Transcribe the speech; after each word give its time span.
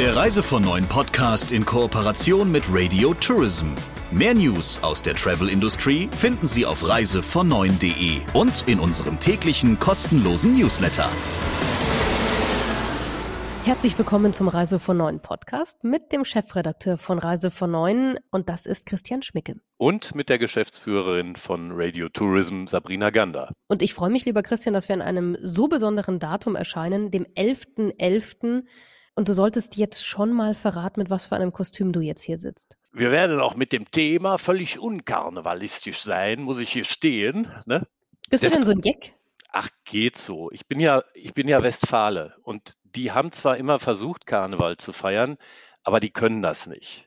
Der 0.00 0.16
Reise 0.16 0.42
von 0.42 0.62
Neuen 0.62 0.86
Podcast 0.86 1.52
in 1.52 1.66
Kooperation 1.66 2.50
mit 2.50 2.64
Radio 2.70 3.12
Tourism. 3.12 3.66
Mehr 4.10 4.32
News 4.32 4.82
aus 4.82 5.02
der 5.02 5.14
Travel 5.14 5.50
Industry 5.50 6.08
finden 6.16 6.46
Sie 6.46 6.64
auf 6.64 6.82
reisevon9.de 6.82 8.22
und 8.32 8.64
in 8.66 8.80
unserem 8.80 9.20
täglichen 9.20 9.78
kostenlosen 9.78 10.58
Newsletter. 10.58 11.06
Herzlich 13.64 13.98
willkommen 13.98 14.32
zum 14.32 14.48
Reise 14.48 14.78
von 14.78 14.96
Neuen 14.96 15.20
Podcast 15.20 15.84
mit 15.84 16.12
dem 16.12 16.24
Chefredakteur 16.24 16.96
von 16.96 17.18
Reise 17.18 17.50
von 17.50 17.70
Neuen 17.70 18.18
und 18.30 18.48
das 18.48 18.64
ist 18.64 18.86
Christian 18.86 19.20
Schmicke. 19.20 19.56
Und 19.76 20.14
mit 20.14 20.30
der 20.30 20.38
Geschäftsführerin 20.38 21.36
von 21.36 21.72
Radio 21.74 22.08
Tourism, 22.08 22.64
Sabrina 22.64 23.10
Gander. 23.10 23.52
Und 23.68 23.82
ich 23.82 23.92
freue 23.92 24.08
mich, 24.08 24.24
lieber 24.24 24.42
Christian, 24.42 24.72
dass 24.72 24.88
wir 24.88 24.94
an 24.94 25.02
einem 25.02 25.36
so 25.42 25.68
besonderen 25.68 26.18
Datum 26.18 26.56
erscheinen, 26.56 27.10
dem 27.10 27.26
11.11. 27.36 27.98
.11. 27.98 28.62
Und 29.14 29.28
du 29.28 29.34
solltest 29.34 29.76
jetzt 29.76 30.04
schon 30.04 30.32
mal 30.32 30.54
verraten, 30.54 31.00
mit 31.00 31.10
was 31.10 31.26
für 31.26 31.36
einem 31.36 31.52
Kostüm 31.52 31.92
du 31.92 32.00
jetzt 32.00 32.22
hier 32.22 32.38
sitzt. 32.38 32.76
Wir 32.92 33.10
werden 33.10 33.40
auch 33.40 33.54
mit 33.54 33.72
dem 33.72 33.90
Thema 33.90 34.38
völlig 34.38 34.78
unkarnevalistisch 34.78 36.00
sein, 36.00 36.42
muss 36.42 36.60
ich 36.60 36.72
hier 36.72 36.84
stehen. 36.84 37.48
Ne? 37.66 37.86
Bist 38.30 38.44
das, 38.44 38.52
du 38.52 38.58
denn 38.58 38.64
so 38.64 38.72
ein 38.72 38.80
Jack? 38.82 39.14
Ach, 39.52 39.68
geht 39.84 40.16
so. 40.16 40.50
Ich 40.52 40.66
bin 40.66 40.80
ja, 40.80 41.02
ich 41.14 41.34
bin 41.34 41.48
ja 41.48 41.62
Westfale 41.62 42.36
und 42.42 42.74
die 42.84 43.12
haben 43.12 43.32
zwar 43.32 43.56
immer 43.56 43.78
versucht, 43.78 44.26
Karneval 44.26 44.76
zu 44.76 44.92
feiern, 44.92 45.36
aber 45.82 46.00
die 46.00 46.10
können 46.10 46.42
das 46.42 46.66
nicht. 46.66 47.06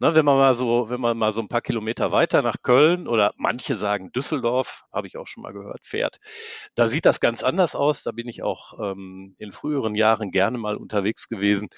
Ne, 0.00 0.14
wenn 0.14 0.24
man 0.24 0.36
mal 0.38 0.54
so, 0.54 0.88
wenn 0.90 1.00
man 1.00 1.16
mal 1.18 1.32
so 1.32 1.40
ein 1.40 1.48
paar 1.48 1.60
Kilometer 1.62 2.12
weiter 2.12 2.42
nach 2.42 2.56
Köln 2.62 3.06
oder 3.08 3.32
manche 3.36 3.74
sagen 3.74 4.12
Düsseldorf, 4.12 4.82
habe 4.92 5.06
ich 5.06 5.16
auch 5.16 5.26
schon 5.26 5.42
mal 5.42 5.52
gehört, 5.52 5.84
fährt, 5.86 6.18
da 6.74 6.88
sieht 6.88 7.06
das 7.06 7.20
ganz 7.20 7.42
anders 7.42 7.74
aus. 7.74 8.02
Da 8.02 8.12
bin 8.12 8.28
ich 8.28 8.42
auch 8.42 8.78
ähm, 8.80 9.34
in 9.38 9.52
früheren 9.52 9.94
Jahren 9.94 10.30
gerne 10.30 10.58
mal 10.58 10.76
unterwegs 10.76 11.28
gewesen. 11.28 11.68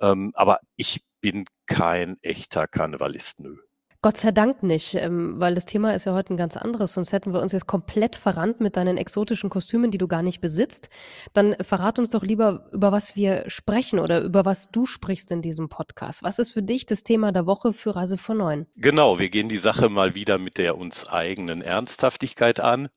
Ähm, 0.00 0.32
aber 0.34 0.60
ich 0.76 1.02
bin 1.20 1.44
kein 1.66 2.16
echter 2.22 2.66
Karnevalist, 2.68 3.40
nö. 3.40 3.56
Gott 4.02 4.16
sei 4.16 4.30
Dank 4.30 4.62
nicht, 4.62 4.94
ähm, 4.94 5.34
weil 5.38 5.54
das 5.54 5.66
Thema 5.66 5.92
ist 5.94 6.06
ja 6.06 6.14
heute 6.14 6.32
ein 6.32 6.38
ganz 6.38 6.56
anderes. 6.56 6.94
Sonst 6.94 7.12
hätten 7.12 7.34
wir 7.34 7.42
uns 7.42 7.52
jetzt 7.52 7.66
komplett 7.66 8.16
verrannt 8.16 8.58
mit 8.58 8.78
deinen 8.78 8.96
exotischen 8.96 9.50
Kostümen, 9.50 9.90
die 9.90 9.98
du 9.98 10.08
gar 10.08 10.22
nicht 10.22 10.40
besitzt. 10.40 10.88
Dann 11.34 11.54
verrat 11.60 11.98
uns 11.98 12.08
doch 12.08 12.22
lieber, 12.22 12.70
über 12.72 12.92
was 12.92 13.14
wir 13.14 13.44
sprechen 13.48 13.98
oder 13.98 14.22
über 14.22 14.46
was 14.46 14.70
du 14.70 14.86
sprichst 14.86 15.30
in 15.32 15.42
diesem 15.42 15.68
Podcast. 15.68 16.22
Was 16.22 16.38
ist 16.38 16.50
für 16.52 16.62
dich 16.62 16.86
das 16.86 17.04
Thema 17.04 17.30
der 17.30 17.44
Woche 17.44 17.74
für 17.74 17.94
Reise 17.94 18.16
von 18.16 18.38
Neun? 18.38 18.66
Genau, 18.74 19.18
wir 19.18 19.28
gehen 19.28 19.50
die 19.50 19.58
Sache 19.58 19.90
mal 19.90 20.14
wieder 20.14 20.38
mit 20.38 20.56
der 20.56 20.78
uns 20.78 21.06
eigenen 21.06 21.60
Ernsthaftigkeit 21.60 22.58
an. 22.58 22.88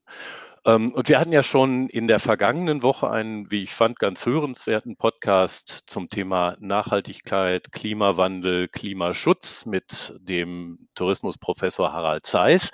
Ähm, 0.66 0.94
und 0.94 1.10
wir 1.10 1.20
hatten 1.20 1.34
ja 1.34 1.44
schon 1.44 1.90
in 1.90 2.08
der 2.08 2.20
vergangenen 2.20 2.84
Woche 2.84 3.10
einen, 3.10 3.52
wie 3.52 3.64
ich 3.64 3.74
fand, 3.74 4.00
ganz 4.00 4.26
hörenswerten 4.26 4.96
Podcast 4.96 5.84
zum 5.88 6.10
Thema 6.10 6.56
Nachhaltigkeit, 6.60 7.72
Klimawandel, 7.72 8.70
Klimaschutz 8.70 9.66
mit 9.66 10.16
dem 10.20 10.88
Tourismusprofessor 10.96 11.92
Harald 11.92 12.26
Zeiss. 12.26 12.72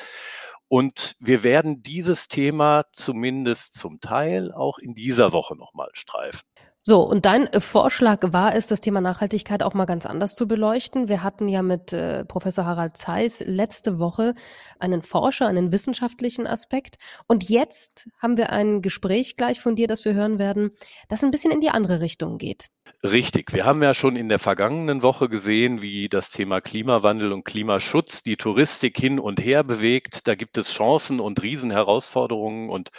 Und 0.67 1.15
wir 1.19 1.41
werden 1.43 1.81
dieses 1.81 2.27
Thema 2.27 2.83
zumindest 2.93 3.73
zum 3.73 3.99
Teil 4.01 4.51
auch 4.51 4.77
in 4.77 4.93
dieser 4.93 5.31
Woche 5.31 5.55
nochmal 5.55 5.89
streifen. 5.93 6.47
So, 6.89 7.01
und 7.03 7.27
dein 7.27 7.45
äh, 7.45 7.59
Vorschlag 7.59 8.17
war 8.33 8.55
es, 8.55 8.65
das 8.65 8.81
Thema 8.81 8.99
Nachhaltigkeit 8.99 9.61
auch 9.61 9.75
mal 9.75 9.85
ganz 9.85 10.07
anders 10.07 10.33
zu 10.33 10.47
beleuchten. 10.47 11.07
Wir 11.07 11.21
hatten 11.21 11.47
ja 11.47 11.61
mit 11.61 11.93
äh, 11.93 12.25
Professor 12.25 12.65
Harald 12.65 12.97
Zeiss 12.97 13.43
letzte 13.45 13.99
Woche 13.99 14.33
einen 14.79 15.03
Forscher, 15.03 15.45
einen 15.45 15.71
wissenschaftlichen 15.71 16.47
Aspekt. 16.47 16.95
Und 17.27 17.47
jetzt 17.47 18.09
haben 18.19 18.37
wir 18.37 18.49
ein 18.49 18.81
Gespräch 18.81 19.35
gleich 19.35 19.61
von 19.61 19.75
dir, 19.75 19.85
das 19.85 20.03
wir 20.03 20.15
hören 20.15 20.39
werden, 20.39 20.71
das 21.09 21.23
ein 21.23 21.29
bisschen 21.29 21.51
in 21.51 21.61
die 21.61 21.69
andere 21.69 22.01
Richtung 22.01 22.39
geht. 22.39 22.69
Richtig. 23.03 23.53
Wir 23.53 23.67
haben 23.67 23.83
ja 23.83 23.93
schon 23.93 24.15
in 24.15 24.27
der 24.27 24.39
vergangenen 24.39 25.03
Woche 25.03 25.29
gesehen, 25.29 25.83
wie 25.83 26.09
das 26.09 26.31
Thema 26.31 26.59
Klimawandel 26.59 27.33
und 27.33 27.45
Klimaschutz 27.45 28.23
die 28.23 28.35
Touristik 28.35 28.97
hin 28.97 29.19
und 29.19 29.39
her 29.39 29.63
bewegt. 29.63 30.27
Da 30.27 30.33
gibt 30.33 30.57
es 30.57 30.71
Chancen 30.71 31.19
und 31.19 31.39
Riesenherausforderungen 31.43 32.71
und 32.71 32.89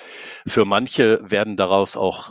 für 0.47 0.65
manche 0.65 1.29
werden 1.29 1.57
daraus 1.57 1.97
auch 1.97 2.31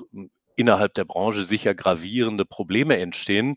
innerhalb 0.59 0.94
der 0.94 1.06
Branche 1.06 1.46
sicher 1.46 1.74
gravierende 1.74 2.46
Probleme 2.46 2.97
entstehen. 2.97 3.56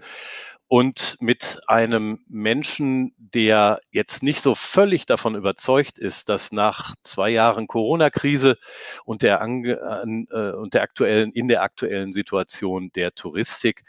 Und 0.69 1.19
mit 1.21 1.61
einem 1.67 2.25
Menschen, 2.29 3.13
der 3.19 3.81
jetzt 3.91 4.23
nicht 4.23 4.41
so 4.41 4.55
völlig 4.55 5.05
davon 5.05 5.35
überzeugt 5.35 5.99
ist, 5.99 6.31
dass 6.31 6.51
nach 6.51 6.95
zwei 7.03 7.29
Jahren 7.29 7.67
Corona-Krise 7.67 8.57
und 9.05 9.21
der, 9.21 9.43
äh, 9.43 10.53
und 10.53 10.73
der 10.73 10.83
aktuellen, 10.83 11.31
in 11.33 11.49
der 11.49 11.63
aktuellen 11.63 12.13
Situation 12.13 12.91
der 12.95 13.15
Touristik 13.15 13.83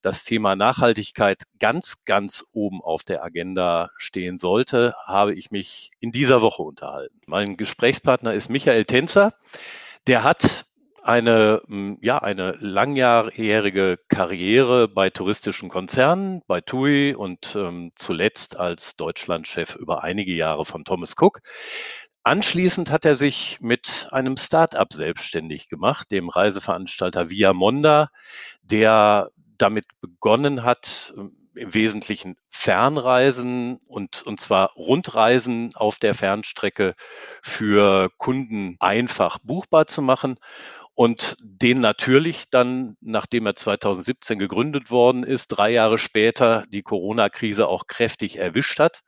das 0.00 0.24
Thema 0.24 0.56
Nachhaltigkeit 0.56 1.42
ganz, 1.58 2.06
ganz 2.06 2.42
oben 2.52 2.80
auf 2.80 3.02
der 3.02 3.22
Agenda 3.22 3.90
stehen 3.98 4.38
sollte, 4.38 4.94
habe 5.04 5.34
ich 5.34 5.50
mich 5.50 5.90
in 6.00 6.10
dieser 6.10 6.40
Woche 6.40 6.62
unterhalten. 6.62 7.20
Mein 7.26 7.58
Gesprächspartner 7.58 8.32
ist 8.32 8.48
Michael 8.48 8.86
Tänzer. 8.86 9.34
Der 10.06 10.24
hat 10.24 10.64
eine, 11.02 11.62
hm, 11.66 11.98
ja, 12.00 12.18
eine 12.18 12.52
langjährige 12.60 13.98
Karriere 14.08 14.88
bei 14.88 15.10
touristischen 15.10 15.68
Konzernen, 15.68 16.42
bei 16.46 16.60
TUI 16.60 17.14
und 17.14 17.54
ähm, 17.56 17.92
zuletzt 17.96 18.56
als 18.56 18.96
Deutschlandchef 18.96 19.76
über 19.76 20.02
einige 20.02 20.32
Jahre 20.32 20.64
von 20.64 20.84
Thomas 20.84 21.14
Cook. 21.18 21.40
Anschließend 22.22 22.90
hat 22.90 23.04
er 23.04 23.16
sich 23.16 23.58
mit 23.60 24.08
einem 24.10 24.36
Start-up 24.36 24.92
selbstständig 24.92 25.68
gemacht, 25.68 26.10
dem 26.10 26.28
Reiseveranstalter 26.28 27.30
Viamonda, 27.30 28.10
der 28.62 29.30
damit 29.56 29.86
begonnen 30.00 30.62
hat, 30.62 31.14
im 31.54 31.74
Wesentlichen 31.74 32.36
Fernreisen 32.50 33.80
und, 33.86 34.22
und 34.22 34.40
zwar 34.40 34.72
Rundreisen 34.74 35.74
auf 35.74 35.98
der 35.98 36.14
Fernstrecke 36.14 36.94
für 37.42 38.10
Kunden 38.18 38.76
einfach 38.80 39.38
buchbar 39.42 39.86
zu 39.86 40.00
machen 40.00 40.38
und 40.94 41.36
den 41.40 41.80
natürlich 41.80 42.44
dann, 42.50 42.96
nachdem 43.00 43.46
er 43.46 43.56
2017 43.56 44.38
gegründet 44.38 44.90
worden 44.90 45.24
ist, 45.24 45.48
drei 45.48 45.70
Jahre 45.70 45.98
später 45.98 46.64
die 46.68 46.82
Corona-Krise 46.82 47.68
auch 47.68 47.86
kräftig 47.86 48.38
erwischt 48.38 48.78
hat. 48.78 49.00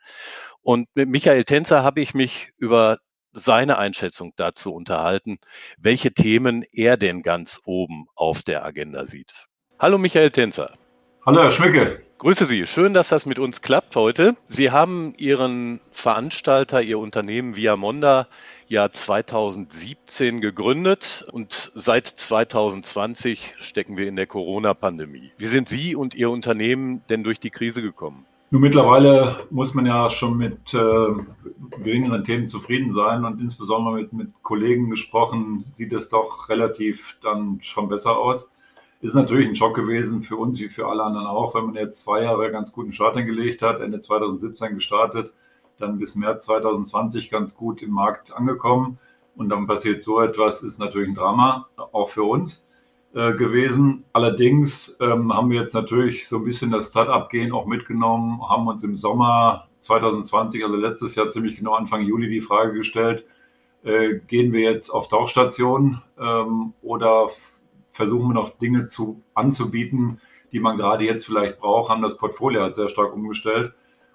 Und 0.62 0.88
mit 0.94 1.08
Michael 1.08 1.44
Tänzer 1.44 1.82
habe 1.82 2.00
ich 2.00 2.14
mich 2.14 2.50
über 2.56 2.98
seine 3.32 3.78
Einschätzung 3.78 4.32
dazu 4.36 4.74
unterhalten, 4.74 5.38
welche 5.78 6.12
Themen 6.12 6.64
er 6.72 6.96
denn 6.96 7.22
ganz 7.22 7.60
oben 7.64 8.06
auf 8.14 8.42
der 8.42 8.64
Agenda 8.64 9.06
sieht. 9.06 9.32
Hallo 9.78 9.98
Michael 9.98 10.30
Tänzer. 10.30 10.74
Hallo 11.26 11.42
Herr 11.42 11.52
Schmicke. 11.52 12.04
Grüße 12.22 12.46
Sie. 12.46 12.68
Schön, 12.68 12.94
dass 12.94 13.08
das 13.08 13.26
mit 13.26 13.40
uns 13.40 13.62
klappt 13.62 13.96
heute. 13.96 14.36
Sie 14.46 14.70
haben 14.70 15.12
Ihren 15.16 15.80
Veranstalter, 15.90 16.80
Ihr 16.80 17.00
Unternehmen 17.00 17.56
Viamonda 17.56 18.28
ja 18.68 18.92
2017 18.92 20.40
gegründet 20.40 21.24
und 21.32 21.72
seit 21.74 22.06
2020 22.06 23.56
stecken 23.58 23.96
wir 23.96 24.06
in 24.06 24.14
der 24.14 24.28
Corona-Pandemie. 24.28 25.32
Wie 25.36 25.46
sind 25.46 25.68
Sie 25.68 25.96
und 25.96 26.14
Ihr 26.14 26.30
Unternehmen 26.30 27.02
denn 27.10 27.24
durch 27.24 27.40
die 27.40 27.50
Krise 27.50 27.82
gekommen? 27.82 28.24
Nun, 28.52 28.62
mittlerweile 28.62 29.40
muss 29.50 29.74
man 29.74 29.86
ja 29.86 30.08
schon 30.08 30.36
mit 30.36 30.72
äh, 30.72 31.06
geringeren 31.82 32.24
Themen 32.24 32.46
zufrieden 32.46 32.92
sein 32.92 33.24
und 33.24 33.40
insbesondere 33.40 33.96
mit, 33.96 34.12
mit 34.12 34.28
Kollegen 34.44 34.90
gesprochen, 34.90 35.64
sieht 35.72 35.92
es 35.92 36.08
doch 36.08 36.48
relativ 36.48 37.16
dann 37.20 37.58
schon 37.62 37.88
besser 37.88 38.16
aus. 38.16 38.48
Ist 39.02 39.14
natürlich 39.14 39.48
ein 39.48 39.56
Schock 39.56 39.74
gewesen 39.74 40.22
für 40.22 40.36
uns 40.36 40.58
wie 40.58 40.70
für 40.70 40.86
alle 40.86 41.02
anderen 41.02 41.26
auch, 41.26 41.54
wenn 41.54 41.66
man 41.66 41.74
jetzt 41.74 42.02
zwei 42.02 42.22
Jahre 42.22 42.50
ganz 42.50 42.72
guten 42.72 42.94
Start 42.94 43.16
hingelegt 43.16 43.60
hat, 43.60 43.80
Ende 43.80 44.00
2017 44.00 44.74
gestartet 44.74 45.34
dann 45.82 45.98
bis 45.98 46.14
März 46.14 46.46
2020 46.46 47.30
ganz 47.30 47.54
gut 47.54 47.82
im 47.82 47.90
Markt 47.90 48.34
angekommen. 48.34 48.98
Und 49.34 49.48
dann 49.48 49.66
passiert 49.66 50.02
so 50.02 50.20
etwas, 50.20 50.62
ist 50.62 50.78
natürlich 50.78 51.08
ein 51.08 51.14
Drama, 51.14 51.68
auch 51.76 52.10
für 52.10 52.22
uns 52.22 52.66
äh, 53.14 53.32
gewesen. 53.32 54.04
Allerdings 54.12 54.96
ähm, 55.00 55.32
haben 55.32 55.50
wir 55.50 55.60
jetzt 55.60 55.74
natürlich 55.74 56.28
so 56.28 56.38
ein 56.38 56.44
bisschen 56.44 56.70
das 56.70 56.90
Start-up-Gehen 56.90 57.52
auch 57.52 57.66
mitgenommen, 57.66 58.40
haben 58.48 58.68
uns 58.68 58.84
im 58.84 58.96
Sommer 58.96 59.68
2020, 59.80 60.62
also 60.64 60.76
letztes 60.76 61.14
Jahr 61.14 61.30
ziemlich 61.30 61.56
genau 61.56 61.74
Anfang 61.74 62.02
Juli, 62.02 62.28
die 62.28 62.40
Frage 62.40 62.74
gestellt, 62.74 63.24
äh, 63.84 64.18
gehen 64.28 64.52
wir 64.52 64.60
jetzt 64.60 64.90
auf 64.90 65.08
Tauchstation 65.08 66.02
ähm, 66.20 66.74
oder 66.82 67.30
versuchen 67.92 68.28
wir 68.28 68.34
noch 68.34 68.58
Dinge 68.58 68.86
zu, 68.86 69.22
anzubieten, 69.34 70.20
die 70.52 70.60
man 70.60 70.76
gerade 70.76 71.04
jetzt 71.04 71.26
vielleicht 71.26 71.58
braucht, 71.58 71.90
haben 71.90 72.02
das 72.02 72.16
Portfolio 72.16 72.62
halt 72.62 72.74
sehr 72.74 72.88
stark 72.88 73.12
umgestellt 73.12 73.72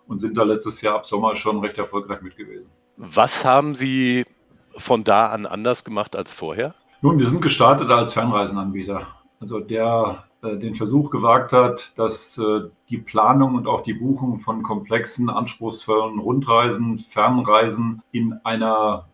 und 0.07 0.19
sind 0.19 0.37
da 0.37 0.43
letztes 0.43 0.81
Jahr 0.81 0.95
ab 0.95 1.05
Sommer 1.05 1.35
schon 1.35 1.59
recht 1.59 1.77
erfolgreich 1.77 2.21
mit 2.21 2.37
gewesen. 2.37 2.69
Was 2.97 3.45
haben 3.45 3.75
Sie 3.75 4.25
von 4.71 5.03
da 5.03 5.27
an 5.27 5.45
anders 5.45 5.83
gemacht 5.83 6.15
als 6.15 6.33
vorher? 6.33 6.73
Nun, 7.01 7.19
wir 7.19 7.27
sind 7.27 7.41
gestartet 7.41 7.89
als 7.89 8.13
Fernreisenanbieter. 8.13 9.07
Also 9.39 9.59
der 9.59 10.23
äh, 10.41 10.57
den 10.57 10.75
Versuch 10.75 11.09
gewagt 11.09 11.51
hat, 11.51 11.93
dass 11.95 12.37
äh, 12.37 12.69
die 12.89 12.97
Planung 12.97 13.55
und 13.55 13.67
auch 13.67 13.81
die 13.81 13.93
Buchung 13.93 14.39
von 14.39 14.63
komplexen, 14.63 15.29
anspruchsvollen 15.29 16.19
Rundreisen, 16.19 16.99
Fernreisen 16.99 18.01
in 18.11 18.33
einer 18.43 19.07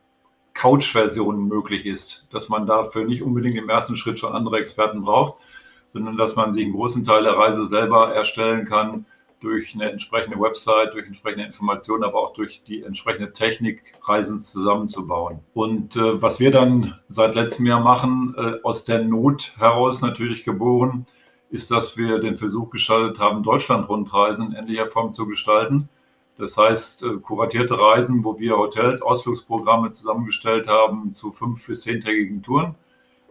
Couch-Version 0.54 1.48
möglich 1.48 1.86
ist. 1.86 2.26
Dass 2.32 2.50
man 2.50 2.66
dafür 2.66 3.06
nicht 3.06 3.22
unbedingt 3.22 3.58
im 3.58 3.70
ersten 3.70 3.96
Schritt 3.96 4.20
schon 4.20 4.34
andere 4.34 4.60
Experten 4.60 5.02
braucht, 5.02 5.40
sondern 5.94 6.18
dass 6.18 6.36
man 6.36 6.54
sich 6.54 6.64
einen 6.64 6.74
großen 6.74 7.04
Teil 7.04 7.24
der 7.24 7.38
Reise 7.38 7.66
selber 7.66 8.14
erstellen 8.14 8.66
kann 8.66 9.06
durch 9.44 9.76
eine 9.76 9.92
entsprechende 9.92 10.40
Website, 10.40 10.94
durch 10.94 11.06
entsprechende 11.06 11.46
Informationen, 11.46 12.04
aber 12.04 12.20
auch 12.20 12.34
durch 12.34 12.64
die 12.66 12.84
entsprechende 12.84 13.34
Technik, 13.34 13.84
Reisen 14.04 14.42
zusammenzubauen. 14.42 15.40
Und 15.54 15.98
äh, 15.98 16.22
was 16.22 16.40
wir 16.40 16.50
dann 16.50 16.98
seit 17.10 17.36
letztem 17.36 17.66
Jahr 17.66 17.82
machen, 17.82 18.34
äh, 18.38 18.54
aus 18.64 18.86
der 18.86 19.04
Not 19.04 19.54
heraus 19.58 20.02
natürlich 20.02 20.46
geboren, 20.46 21.06
ist, 21.50 21.70
dass 21.70 21.98
wir 21.98 22.20
den 22.20 22.38
Versuch 22.38 22.70
gestaltet 22.70 23.20
haben, 23.20 23.44
Deutschland-Rundreisen 23.44 24.54
in 24.54 24.54
ähnlicher 24.54 24.88
Form 24.88 25.14
zu 25.14 25.28
gestalten. 25.28 25.90
Das 26.38 26.58
heißt, 26.58 27.04
äh, 27.04 27.18
kuratierte 27.18 27.80
Reisen, 27.80 28.24
wo 28.24 28.40
wir 28.40 28.58
Hotels, 28.58 29.02
Ausflugsprogramme 29.02 29.92
zusammengestellt 29.92 30.68
haben 30.68 31.14
zu 31.14 31.32
fünf- 31.32 31.66
bis 31.66 31.82
zehntägigen 31.82 32.42
Touren, 32.42 32.76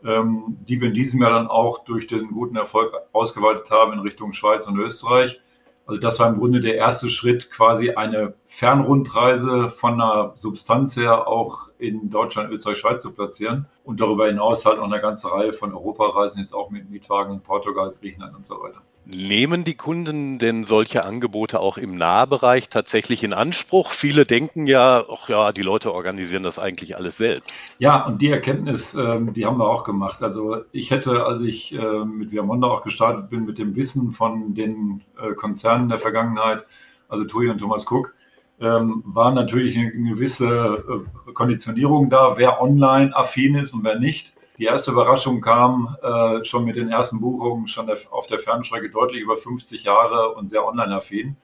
ähm, 0.05 0.59
die 0.69 0.81
wir 0.81 0.89
in 0.89 0.95
diesem 0.95 1.21
Jahr 1.21 1.33
dann 1.33 1.49
auch 1.49 1.85
durch 1.85 2.07
den 2.07 2.31
guten 2.31 2.57
Erfolg 2.57 2.93
ausgeweitet 3.13 3.71
haben 3.71 3.93
in 3.93 3.99
Richtung 4.01 4.33
Schweiz 4.33 4.67
und 4.67 4.79
Österreich. 4.79 5.41
Also 5.87 6.01
das 6.01 6.21
war 6.21 6.29
im 6.29 6.39
Grunde 6.39 6.61
der 6.61 6.77
erste 6.77 7.11
Schritt, 7.11 7.51
quasi 7.51 7.91
eine 7.91 8.35
Fernrundreise 8.47 9.71
von 9.71 10.01
einer 10.01 10.33
Substanz 10.37 10.97
her 10.97 11.27
auch 11.27 11.69
in 11.79 12.09
Deutschland, 12.11 12.53
Österreich, 12.53 12.79
Schweiz 12.79 13.03
zu 13.03 13.13
platzieren 13.13 13.67
und 13.83 14.01
darüber 14.01 14.29
hinaus 14.29 14.65
halt 14.65 14.79
noch 14.79 14.85
eine 14.85 15.01
ganze 15.01 15.31
Reihe 15.33 15.53
von 15.53 15.75
Europareisen, 15.75 16.41
jetzt 16.41 16.55
auch 16.55 16.71
mit 16.71 16.89
Mietwagen, 16.89 17.41
Portugal, 17.41 17.93
Griechenland 18.01 18.37
und 18.37 18.47
so 18.47 18.63
weiter. 18.63 18.81
Nehmen 19.05 19.65
die 19.65 19.75
Kunden 19.75 20.39
denn 20.39 20.63
solche 20.63 21.05
Angebote 21.05 21.59
auch 21.59 21.77
im 21.77 21.97
Nahbereich 21.97 22.69
tatsächlich 22.69 23.25
in 23.25 23.33
Anspruch? 23.33 23.91
Viele 23.91 24.25
denken 24.25 24.69
ja, 24.69 25.03
ach 25.11 25.29
ja, 25.29 25.53
die 25.53 25.63
Leute 25.63 25.93
organisieren 25.93 26.45
das 26.45 26.61
eigentlich 26.61 26.97
alles 26.97 27.17
selbst. 27.17 27.65
Ja, 27.81 28.07
und 28.07 28.23
die 28.23 28.31
Erkenntnis, 28.31 28.95
ähm, 28.95 29.35
die 29.35 29.45
haben 29.45 29.59
wir 29.59 29.69
auch 29.69 29.83
gemacht. 29.83 30.23
Also 30.23 30.59
ich 30.71 30.93
hätte, 30.93 31.25
als 31.25 31.43
ich 31.43 31.75
äh, 31.75 32.05
mit 32.05 32.31
Viamonda 32.31 32.69
auch 32.69 32.85
gestartet 32.85 33.29
bin, 33.29 33.45
mit 33.45 33.59
dem 33.59 33.75
Wissen 33.75 34.13
von 34.13 34.55
den 34.55 35.03
äh, 35.21 35.35
Konzernen 35.35 35.89
der 35.89 35.99
Vergangenheit, 35.99 36.65
also 37.09 37.25
TUI 37.25 37.51
und 37.51 37.59
Thomas 37.59 37.85
Cook, 37.91 38.15
ähm, 38.61 39.03
war 39.05 39.33
natürlich 39.33 39.77
eine 39.77 39.91
gewisse 39.91 41.05
äh, 41.27 41.33
Konditionierung 41.33 42.09
da, 42.09 42.35
wer 42.37 42.63
online 42.63 43.15
affin 43.17 43.57
ist 43.57 43.75
und 43.75 43.83
wer 43.83 43.99
nicht. 43.99 44.33
Die 44.59 44.65
erste 44.65 44.91
Überraschung 44.91 45.41
kam 45.41 45.97
äh, 46.03 46.45
schon 46.45 46.65
mit 46.65 46.77
den 46.77 46.91
ersten 46.91 47.21
Buchungen, 47.21 47.69
schon 47.69 47.87
der, 47.87 47.97
auf 48.11 48.27
der 48.27 48.39
Fernstrecke 48.39 48.91
deutlich 48.91 49.23
über 49.23 49.37
50 49.37 49.85
Jahre 49.85 50.35
und 50.35 50.51
sehr 50.51 50.67
online-affin. 50.67 51.37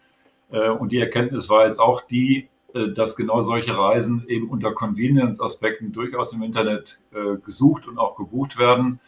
Äh, 0.51 0.69
und 0.71 0.93
die 0.93 1.01
Erkenntnis 1.01 1.49
war 1.49 1.67
jetzt 1.67 1.81
auch 1.81 2.03
die, 2.03 2.49
äh, 2.75 2.89
dass 2.89 3.17
genau 3.17 3.41
solche 3.43 3.77
Reisen 3.77 4.25
eben 4.29 4.51
unter 4.51 4.73
Convenience-Aspekten 4.73 5.93
durchaus 5.93 6.35
im 6.35 6.43
Internet 6.43 7.01
äh, 7.13 7.37
gesucht 7.39 7.89
und 7.89 7.99
auch 7.99 8.17
gebucht 8.17 8.59
werden, 8.59 9.01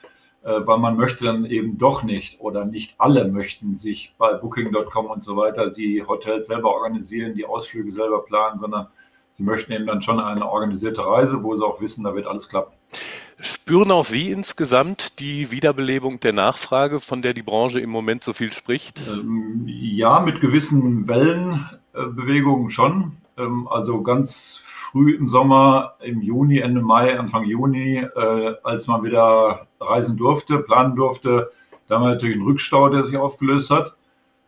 äh, 0.45 0.61
weil 0.65 0.79
man 0.79 0.97
möchte 0.97 1.25
dann 1.25 1.45
eben 1.45 1.77
doch 1.77 2.03
nicht 2.03 2.41
oder 2.41 2.65
nicht 2.65 2.95
alle 2.97 3.29
möchten 3.29 3.77
sich 3.77 4.15
bei 4.17 4.33
Booking.com 4.33 5.07
und 5.07 5.23
so 5.23 5.37
weiter 5.37 5.69
die 5.69 6.03
Hotels 6.07 6.47
selber 6.47 6.73
organisieren, 6.73 7.35
die 7.35 7.45
Ausflüge 7.45 7.93
selber 7.93 8.25
planen, 8.25 8.59
sondern 8.59 8.87
sie 9.35 9.43
möchten 9.43 9.73
eben 9.73 9.87
dann 9.87 10.01
schon 10.01 10.21
eine 10.21 10.49
organisierte 10.49 11.05
Reise, 11.05 11.43
wo 11.43 11.55
sie 11.55 11.67
auch 11.67 11.83
wissen, 11.83 12.05
da 12.05 12.15
wird 12.15 12.27
alles 12.27 12.49
klappen. 12.49 12.80
Spüren 13.41 13.91
auch 13.91 14.05
Sie 14.05 14.31
insgesamt 14.31 15.19
die 15.19 15.51
Wiederbelebung 15.51 16.21
der 16.21 16.33
Nachfrage, 16.33 17.01
von 17.01 17.23
der 17.23 17.35
die 17.35 17.43
Branche 17.43 17.81
im 17.81 17.91
Moment 17.91 18.23
so 18.23 18.33
viel 18.33 18.53
spricht? 18.53 19.01
Ähm, 19.09 19.63
ja, 19.67 20.21
mit 20.21 20.41
gewissen 20.41 21.09
Wellenbewegungen 21.09 22.71
schon. 22.71 23.17
Ähm, 23.39 23.69
also 23.69 24.03
ganz 24.03 24.63
früh 24.65 25.15
im 25.15 25.29
Sommer, 25.29 25.95
im 26.01 26.21
Juni, 26.21 26.59
Ende 26.59 26.83
Mai, 26.83 27.19
Anfang 27.19 27.45
Juni, 27.45 27.99
äh, 27.99 28.55
als 28.63 28.87
man 28.87 29.03
wieder 29.05 29.67
reisen 29.81 30.17
durfte, 30.17 30.59
planen 30.59 30.97
durfte, 30.97 31.51
da 31.87 31.97
haben 31.97 32.05
wir 32.05 32.11
natürlich 32.11 32.37
einen 32.37 32.45
Rückstau, 32.45 32.89
der 32.89 33.05
sich 33.05 33.17
aufgelöst 33.17 33.71
hat. 33.71 33.97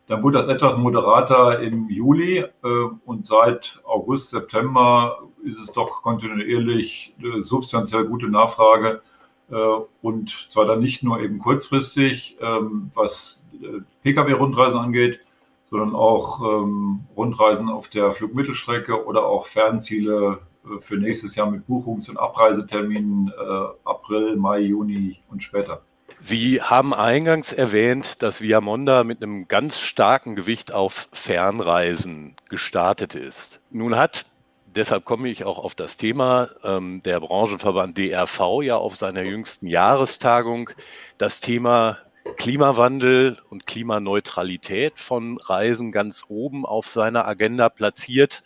Dann 0.08 0.22
wurde 0.22 0.38
das 0.38 0.48
etwas 0.48 0.76
moderater 0.76 1.60
im 1.60 1.88
Juli 1.88 2.38
äh, 2.38 2.68
und 3.04 3.24
seit 3.24 3.80
August, 3.84 4.30
September 4.30 5.22
ist 5.44 5.58
es 5.58 5.72
doch 5.72 6.02
kontinuierlich 6.02 7.14
äh, 7.20 7.40
substanziell 7.40 8.04
gute 8.04 8.28
Nachfrage 8.28 9.02
äh, 9.50 9.54
und 10.00 10.46
zwar 10.48 10.66
dann 10.66 10.80
nicht 10.80 11.02
nur 11.02 11.20
eben 11.20 11.38
kurzfristig, 11.38 12.36
ähm, 12.40 12.90
was 12.94 13.44
äh, 13.54 13.80
Pkw-Rundreisen 14.02 14.80
angeht, 14.80 15.20
sondern 15.66 15.94
auch 15.94 16.40
ähm, 16.40 17.00
Rundreisen 17.16 17.68
auf 17.68 17.88
der 17.88 18.12
Flugmittelstrecke 18.12 19.06
oder 19.06 19.26
auch 19.26 19.46
Fernziele 19.46 20.40
äh, 20.64 20.80
für 20.80 20.96
nächstes 20.96 21.36
Jahr 21.36 21.50
mit 21.50 21.66
Buchungs- 21.66 22.08
und 22.08 22.18
Abreiseterminen 22.18 23.28
äh, 23.28 23.88
April, 23.88 24.36
Mai, 24.36 24.60
Juni 24.60 25.20
und 25.30 25.42
später. 25.42 25.82
Sie 26.24 26.62
haben 26.62 26.94
eingangs 26.94 27.52
erwähnt, 27.52 28.22
dass 28.22 28.40
Viamonda 28.40 29.02
mit 29.02 29.20
einem 29.20 29.48
ganz 29.48 29.80
starken 29.80 30.36
Gewicht 30.36 30.70
auf 30.70 31.08
Fernreisen 31.10 32.36
gestartet 32.48 33.16
ist. 33.16 33.60
Nun 33.70 33.96
hat, 33.96 34.26
deshalb 34.66 35.04
komme 35.04 35.30
ich 35.30 35.42
auch 35.42 35.58
auf 35.58 35.74
das 35.74 35.96
Thema, 35.96 36.50
ähm, 36.62 37.02
der 37.02 37.18
Branchenverband 37.18 37.98
DRV 37.98 38.62
ja 38.62 38.76
auf 38.76 38.94
seiner 38.94 39.22
jüngsten 39.22 39.66
Jahrestagung 39.66 40.70
das 41.18 41.40
Thema 41.40 41.98
Klimawandel 42.36 43.38
und 43.48 43.66
Klimaneutralität 43.66 45.00
von 45.00 45.38
Reisen 45.38 45.90
ganz 45.90 46.26
oben 46.28 46.64
auf 46.64 46.86
seiner 46.86 47.26
Agenda 47.26 47.68
platziert. 47.68 48.44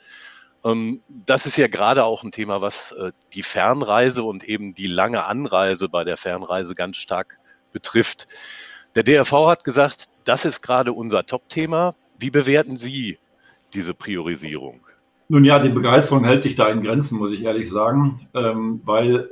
Ähm, 0.64 1.02
das 1.08 1.44
ist 1.44 1.58
ja 1.58 1.68
gerade 1.68 2.06
auch 2.06 2.24
ein 2.24 2.32
Thema, 2.32 2.62
was 2.62 2.92
äh, 2.92 3.12
die 3.34 3.42
Fernreise 3.42 4.22
und 4.22 4.44
eben 4.44 4.74
die 4.74 4.86
lange 4.86 5.24
Anreise 5.24 5.90
bei 5.90 6.04
der 6.04 6.16
Fernreise 6.16 6.74
ganz 6.74 6.96
stark 6.96 7.38
betrifft. 7.76 8.26
Der 8.94 9.02
DRV 9.02 9.32
hat 9.48 9.64
gesagt, 9.64 10.08
das 10.24 10.46
ist 10.46 10.62
gerade 10.62 10.94
unser 10.94 11.26
Top-Thema. 11.26 11.94
Wie 12.18 12.30
bewerten 12.30 12.78
Sie 12.78 13.18
diese 13.74 13.92
Priorisierung? 13.92 14.80
Nun 15.28 15.44
ja, 15.44 15.58
die 15.58 15.68
Begeisterung 15.68 16.24
hält 16.24 16.42
sich 16.42 16.56
da 16.56 16.68
in 16.68 16.82
Grenzen, 16.82 17.18
muss 17.18 17.32
ich 17.32 17.42
ehrlich 17.42 17.70
sagen, 17.70 18.28
ähm, 18.32 18.80
weil 18.84 19.28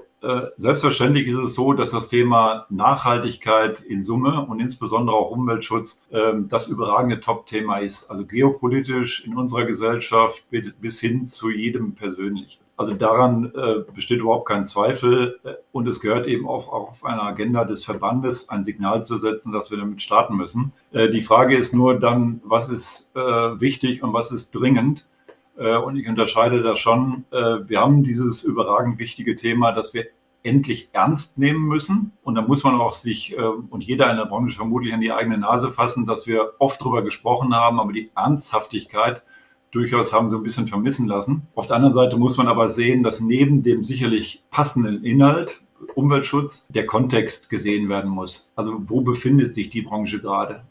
selbstverständlich 0.56 1.28
ist 1.28 1.38
es 1.38 1.54
so, 1.54 1.72
dass 1.72 1.90
das 1.90 2.08
Thema 2.08 2.66
Nachhaltigkeit 2.70 3.80
in 3.80 4.04
Summe 4.04 4.46
und 4.46 4.60
insbesondere 4.60 5.16
auch 5.16 5.30
Umweltschutz 5.30 6.02
ähm, 6.12 6.48
das 6.48 6.68
überragende 6.68 7.20
Top-Thema 7.20 7.78
ist. 7.78 8.10
Also 8.10 8.24
geopolitisch 8.24 9.24
in 9.26 9.36
unserer 9.36 9.64
Gesellschaft 9.64 10.42
bis 10.80 11.00
hin 11.00 11.26
zu 11.26 11.50
jedem 11.50 11.94
persönlich. 11.94 12.60
Also 12.76 12.94
daran 12.94 13.52
äh, 13.54 13.92
besteht 13.94 14.20
überhaupt 14.20 14.48
kein 14.48 14.66
Zweifel. 14.66 15.38
Und 15.72 15.86
es 15.86 16.00
gehört 16.00 16.26
eben 16.26 16.48
auch, 16.48 16.72
auf 16.72 17.04
einer 17.04 17.22
Agenda 17.22 17.64
des 17.64 17.84
Verbandes 17.84 18.48
ein 18.48 18.64
Signal 18.64 19.04
zu 19.04 19.18
setzen, 19.18 19.52
dass 19.52 19.70
wir 19.70 19.78
damit 19.78 20.02
starten 20.02 20.36
müssen. 20.36 20.72
Äh, 20.92 21.10
die 21.10 21.22
Frage 21.22 21.56
ist 21.56 21.74
nur 21.74 21.98
dann, 21.98 22.40
was 22.44 22.68
ist 22.68 23.10
wichtig 23.14 24.02
und 24.02 24.12
was 24.12 24.32
ist 24.32 24.50
dringend? 24.52 25.06
Äh, 25.56 25.76
und 25.76 25.96
ich 25.96 26.08
unterscheide 26.08 26.62
da 26.62 26.76
schon. 26.76 27.24
Äh, 27.30 27.68
wir 27.68 27.80
haben 27.80 28.02
dieses 28.02 28.42
überragend 28.42 28.98
wichtige 28.98 29.36
Thema, 29.36 29.72
das 29.72 29.94
wir 29.94 30.06
endlich 30.42 30.88
ernst 30.92 31.38
nehmen 31.38 31.66
müssen. 31.66 32.12
Und 32.22 32.34
da 32.34 32.42
muss 32.42 32.64
man 32.64 32.74
auch 32.80 32.94
sich 32.94 33.32
äh, 33.32 33.40
und 33.40 33.82
jeder 33.82 34.10
in 34.10 34.16
der 34.16 34.26
Branche 34.26 34.56
vermutlich 34.56 34.92
an 34.92 35.00
die 35.00 35.12
eigene 35.12 35.38
Nase 35.38 35.72
fassen, 35.72 36.06
dass 36.06 36.26
wir 36.26 36.52
oft 36.58 36.80
darüber 36.80 37.02
gesprochen 37.02 37.54
haben, 37.54 37.80
aber 37.80 37.92
die 37.92 38.10
Ernsthaftigkeit 38.14 39.22
durchaus 39.70 40.12
haben 40.12 40.30
so 40.30 40.36
ein 40.36 40.42
bisschen 40.42 40.68
vermissen 40.68 41.08
lassen. 41.08 41.48
Auf 41.54 41.66
der 41.66 41.76
anderen 41.76 41.94
Seite 41.94 42.16
muss 42.16 42.36
man 42.36 42.46
aber 42.46 42.70
sehen, 42.70 43.02
dass 43.02 43.20
neben 43.20 43.62
dem 43.62 43.82
sicherlich 43.82 44.44
passenden 44.50 45.02
Inhalt 45.02 45.62
Umweltschutz 45.94 46.66
der 46.68 46.86
Kontext 46.86 47.50
gesehen 47.50 47.88
werden 47.88 48.10
muss. 48.10 48.50
Also 48.54 48.82
wo 48.86 49.00
befindet 49.00 49.54
sich 49.54 49.70
die 49.70 49.82
Branche 49.82 50.20
gerade? 50.20 50.62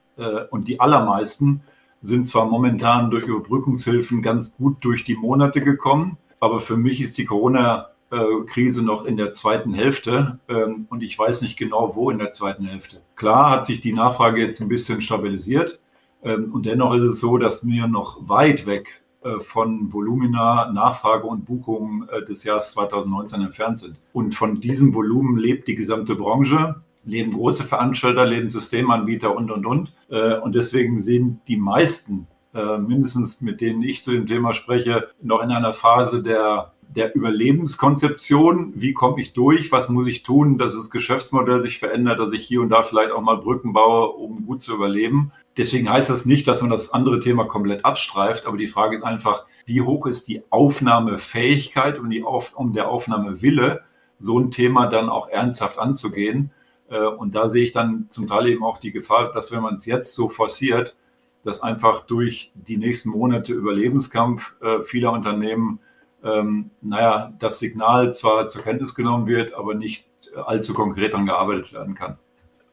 Und 0.51 0.67
die 0.67 0.79
allermeisten 0.79 1.61
sind 2.03 2.27
zwar 2.27 2.45
momentan 2.45 3.09
durch 3.09 3.25
Überbrückungshilfen 3.25 4.21
ganz 4.21 4.55
gut 4.55 4.77
durch 4.81 5.05
die 5.05 5.15
Monate 5.15 5.61
gekommen, 5.61 6.17
aber 6.39 6.59
für 6.59 6.77
mich 6.77 7.01
ist 7.01 7.17
die 7.17 7.25
Corona-Krise 7.25 8.83
noch 8.83 9.05
in 9.05 9.17
der 9.17 9.31
zweiten 9.31 9.73
Hälfte 9.73 10.39
ähm, 10.49 10.85
und 10.89 11.01
ich 11.01 11.17
weiß 11.17 11.41
nicht 11.41 11.57
genau, 11.57 11.95
wo 11.95 12.11
in 12.11 12.19
der 12.19 12.31
zweiten 12.31 12.65
Hälfte. 12.65 13.01
Klar 13.15 13.49
hat 13.49 13.67
sich 13.67 13.79
die 13.79 13.93
Nachfrage 13.93 14.41
jetzt 14.41 14.61
ein 14.61 14.67
bisschen 14.67 15.01
stabilisiert 15.01 15.79
ähm, 16.21 16.51
und 16.53 16.65
dennoch 16.65 16.93
ist 16.93 17.03
es 17.03 17.19
so, 17.19 17.37
dass 17.37 17.65
wir 17.65 17.87
noch 17.87 18.27
weit 18.27 18.65
weg 18.65 19.01
äh, 19.23 19.39
von 19.39 19.93
Volumina, 19.93 20.69
Nachfrage 20.73 21.25
und 21.25 21.45
Buchungen 21.45 22.09
äh, 22.09 22.25
des 22.25 22.43
Jahres 22.43 22.71
2019 22.71 23.41
entfernt 23.41 23.79
sind. 23.79 23.97
Und 24.11 24.35
von 24.35 24.59
diesem 24.59 24.93
Volumen 24.93 25.37
lebt 25.37 25.69
die 25.69 25.75
gesamte 25.75 26.15
Branche 26.15 26.75
leben 27.05 27.33
große 27.33 27.63
Veranstalter, 27.63 28.25
leben 28.25 28.49
Systemanbieter 28.49 29.35
und, 29.35 29.51
und, 29.51 29.65
und. 29.65 29.93
Äh, 30.09 30.37
und 30.39 30.55
deswegen 30.55 30.99
sind 30.99 31.41
die 31.47 31.57
meisten, 31.57 32.27
äh, 32.53 32.77
mindestens 32.77 33.41
mit 33.41 33.61
denen 33.61 33.83
ich 33.83 34.03
zu 34.03 34.11
dem 34.11 34.27
Thema 34.27 34.53
spreche, 34.53 35.09
noch 35.21 35.41
in 35.41 35.51
einer 35.51 35.73
Phase 35.73 36.23
der, 36.23 36.73
der 36.95 37.15
Überlebenskonzeption. 37.15 38.73
Wie 38.75 38.93
komme 38.93 39.21
ich 39.21 39.33
durch? 39.33 39.71
Was 39.71 39.89
muss 39.89 40.07
ich 40.07 40.23
tun, 40.23 40.57
dass 40.57 40.75
das 40.75 40.91
Geschäftsmodell 40.91 41.61
sich 41.61 41.79
verändert, 41.79 42.19
dass 42.19 42.31
ich 42.31 42.45
hier 42.45 42.61
und 42.61 42.69
da 42.69 42.83
vielleicht 42.83 43.11
auch 43.11 43.21
mal 43.21 43.37
Brücken 43.37 43.73
baue, 43.73 44.09
um 44.09 44.45
gut 44.45 44.61
zu 44.61 44.73
überleben? 44.73 45.31
Deswegen 45.57 45.89
heißt 45.89 46.09
das 46.09 46.25
nicht, 46.25 46.47
dass 46.47 46.61
man 46.61 46.71
das 46.71 46.91
andere 46.91 47.19
Thema 47.19 47.45
komplett 47.45 47.85
abstreift, 47.85 48.47
aber 48.47 48.57
die 48.57 48.67
Frage 48.67 48.97
ist 48.97 49.03
einfach, 49.03 49.45
wie 49.65 49.81
hoch 49.81 50.07
ist 50.07 50.27
die 50.27 50.41
Aufnahmefähigkeit 50.49 51.99
und 51.99 52.09
die 52.09 52.23
Auf, 52.23 52.53
um 52.55 52.73
der 52.73 52.89
Aufnahmewille, 52.89 53.81
so 54.19 54.39
ein 54.39 54.51
Thema 54.51 54.87
dann 54.87 55.09
auch 55.09 55.29
ernsthaft 55.29 55.77
anzugehen? 55.77 56.51
Und 56.99 57.35
da 57.35 57.49
sehe 57.49 57.63
ich 57.63 57.71
dann 57.71 58.07
zum 58.09 58.27
Teil 58.27 58.47
eben 58.47 58.63
auch 58.63 58.79
die 58.79 58.91
Gefahr, 58.91 59.33
dass 59.33 59.51
wenn 59.51 59.61
man 59.61 59.75
es 59.75 59.85
jetzt 59.85 60.13
so 60.13 60.29
forciert, 60.29 60.95
dass 61.43 61.61
einfach 61.61 62.05
durch 62.05 62.51
die 62.53 62.77
nächsten 62.77 63.09
Monate 63.09 63.53
Überlebenskampf 63.53 64.53
vieler 64.85 65.11
Unternehmen, 65.11 65.79
ähm, 66.23 66.71
naja, 66.81 67.33
das 67.39 67.59
Signal 67.59 68.13
zwar 68.13 68.47
zur 68.47 68.61
Kenntnis 68.61 68.95
genommen 68.95 69.27
wird, 69.27 69.53
aber 69.53 69.75
nicht 69.75 70.07
allzu 70.45 70.73
konkret 70.73 71.13
daran 71.13 71.25
gearbeitet 71.25 71.73
werden 71.73 71.95
kann. 71.95 72.17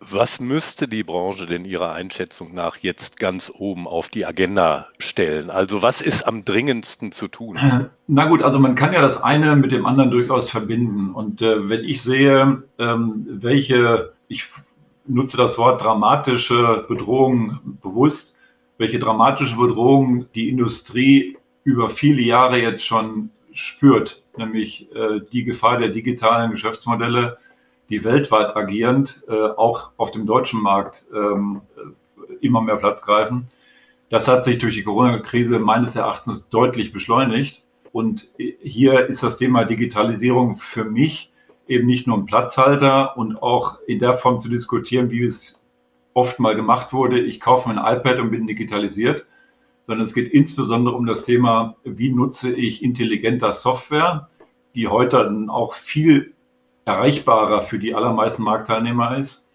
Was 0.00 0.40
müsste 0.40 0.88
die 0.88 1.04
Branche 1.04 1.44
denn 1.44 1.66
Ihrer 1.66 1.92
Einschätzung 1.92 2.54
nach 2.54 2.76
jetzt 2.78 3.20
ganz 3.20 3.52
oben 3.54 3.86
auf 3.86 4.08
die 4.08 4.24
Agenda 4.24 4.88
stellen? 4.98 5.50
Also 5.50 5.82
was 5.82 6.00
ist 6.00 6.26
am 6.26 6.42
dringendsten 6.42 7.12
zu 7.12 7.28
tun? 7.28 7.58
Na 8.06 8.24
gut, 8.26 8.42
also 8.42 8.58
man 8.58 8.74
kann 8.74 8.94
ja 8.94 9.02
das 9.02 9.22
eine 9.22 9.56
mit 9.56 9.72
dem 9.72 9.84
anderen 9.84 10.10
durchaus 10.10 10.48
verbinden. 10.50 11.12
Und 11.12 11.42
äh, 11.42 11.68
wenn 11.68 11.84
ich 11.84 12.02
sehe, 12.02 12.62
ähm, 12.78 13.26
welche, 13.28 14.14
ich 14.26 14.48
nutze 15.06 15.36
das 15.36 15.58
Wort 15.58 15.82
dramatische 15.82 16.86
Bedrohung 16.88 17.60
bewusst, 17.82 18.34
welche 18.78 18.98
dramatische 18.98 19.56
Bedrohung 19.56 20.26
die 20.34 20.48
Industrie 20.48 21.36
über 21.62 21.90
viele 21.90 22.22
Jahre 22.22 22.58
jetzt 22.58 22.86
schon 22.86 23.30
spürt, 23.52 24.22
nämlich 24.38 24.88
äh, 24.94 25.20
die 25.30 25.44
Gefahr 25.44 25.78
der 25.78 25.90
digitalen 25.90 26.52
Geschäftsmodelle, 26.52 27.36
die 27.90 28.04
weltweit 28.04 28.56
agierend 28.56 29.22
äh, 29.28 29.32
auch 29.32 29.90
auf 29.96 30.12
dem 30.12 30.26
deutschen 30.26 30.62
Markt 30.62 31.04
ähm, 31.12 31.62
äh, 31.76 32.34
immer 32.40 32.62
mehr 32.62 32.76
Platz 32.76 33.02
greifen. 33.02 33.48
Das 34.08 34.28
hat 34.28 34.44
sich 34.44 34.58
durch 34.58 34.74
die 34.74 34.84
Corona-Krise 34.84 35.58
meines 35.58 35.96
Erachtens 35.96 36.48
deutlich 36.48 36.92
beschleunigt. 36.92 37.62
Und 37.92 38.28
hier 38.38 39.06
ist 39.06 39.22
das 39.22 39.36
Thema 39.36 39.64
Digitalisierung 39.64 40.56
für 40.56 40.84
mich 40.84 41.32
eben 41.66 41.86
nicht 41.86 42.06
nur 42.06 42.18
ein 42.18 42.26
Platzhalter 42.26 43.16
und 43.16 43.42
auch 43.42 43.78
in 43.86 43.98
der 43.98 44.14
Form 44.14 44.40
zu 44.40 44.48
diskutieren, 44.48 45.10
wie 45.10 45.24
es 45.24 45.62
oft 46.14 46.38
mal 46.40 46.56
gemacht 46.56 46.92
wurde. 46.92 47.20
Ich 47.20 47.40
kaufe 47.40 47.68
mir 47.68 47.84
ein 47.84 47.98
iPad 47.98 48.18
und 48.18 48.30
bin 48.30 48.46
digitalisiert, 48.46 49.26
sondern 49.86 50.04
es 50.04 50.14
geht 50.14 50.32
insbesondere 50.32 50.94
um 50.94 51.06
das 51.06 51.24
Thema, 51.24 51.76
wie 51.84 52.10
nutze 52.10 52.52
ich 52.52 52.82
intelligenter 52.82 53.54
Software, 53.54 54.28
die 54.74 54.88
heute 54.88 55.18
dann 55.18 55.48
auch 55.50 55.74
viel 55.74 56.34
erreichbarer 56.84 57.62
für 57.62 57.78
die 57.78 57.94
allermeisten 57.94 58.42
Marktteilnehmer 58.42 59.18
ist 59.18 59.46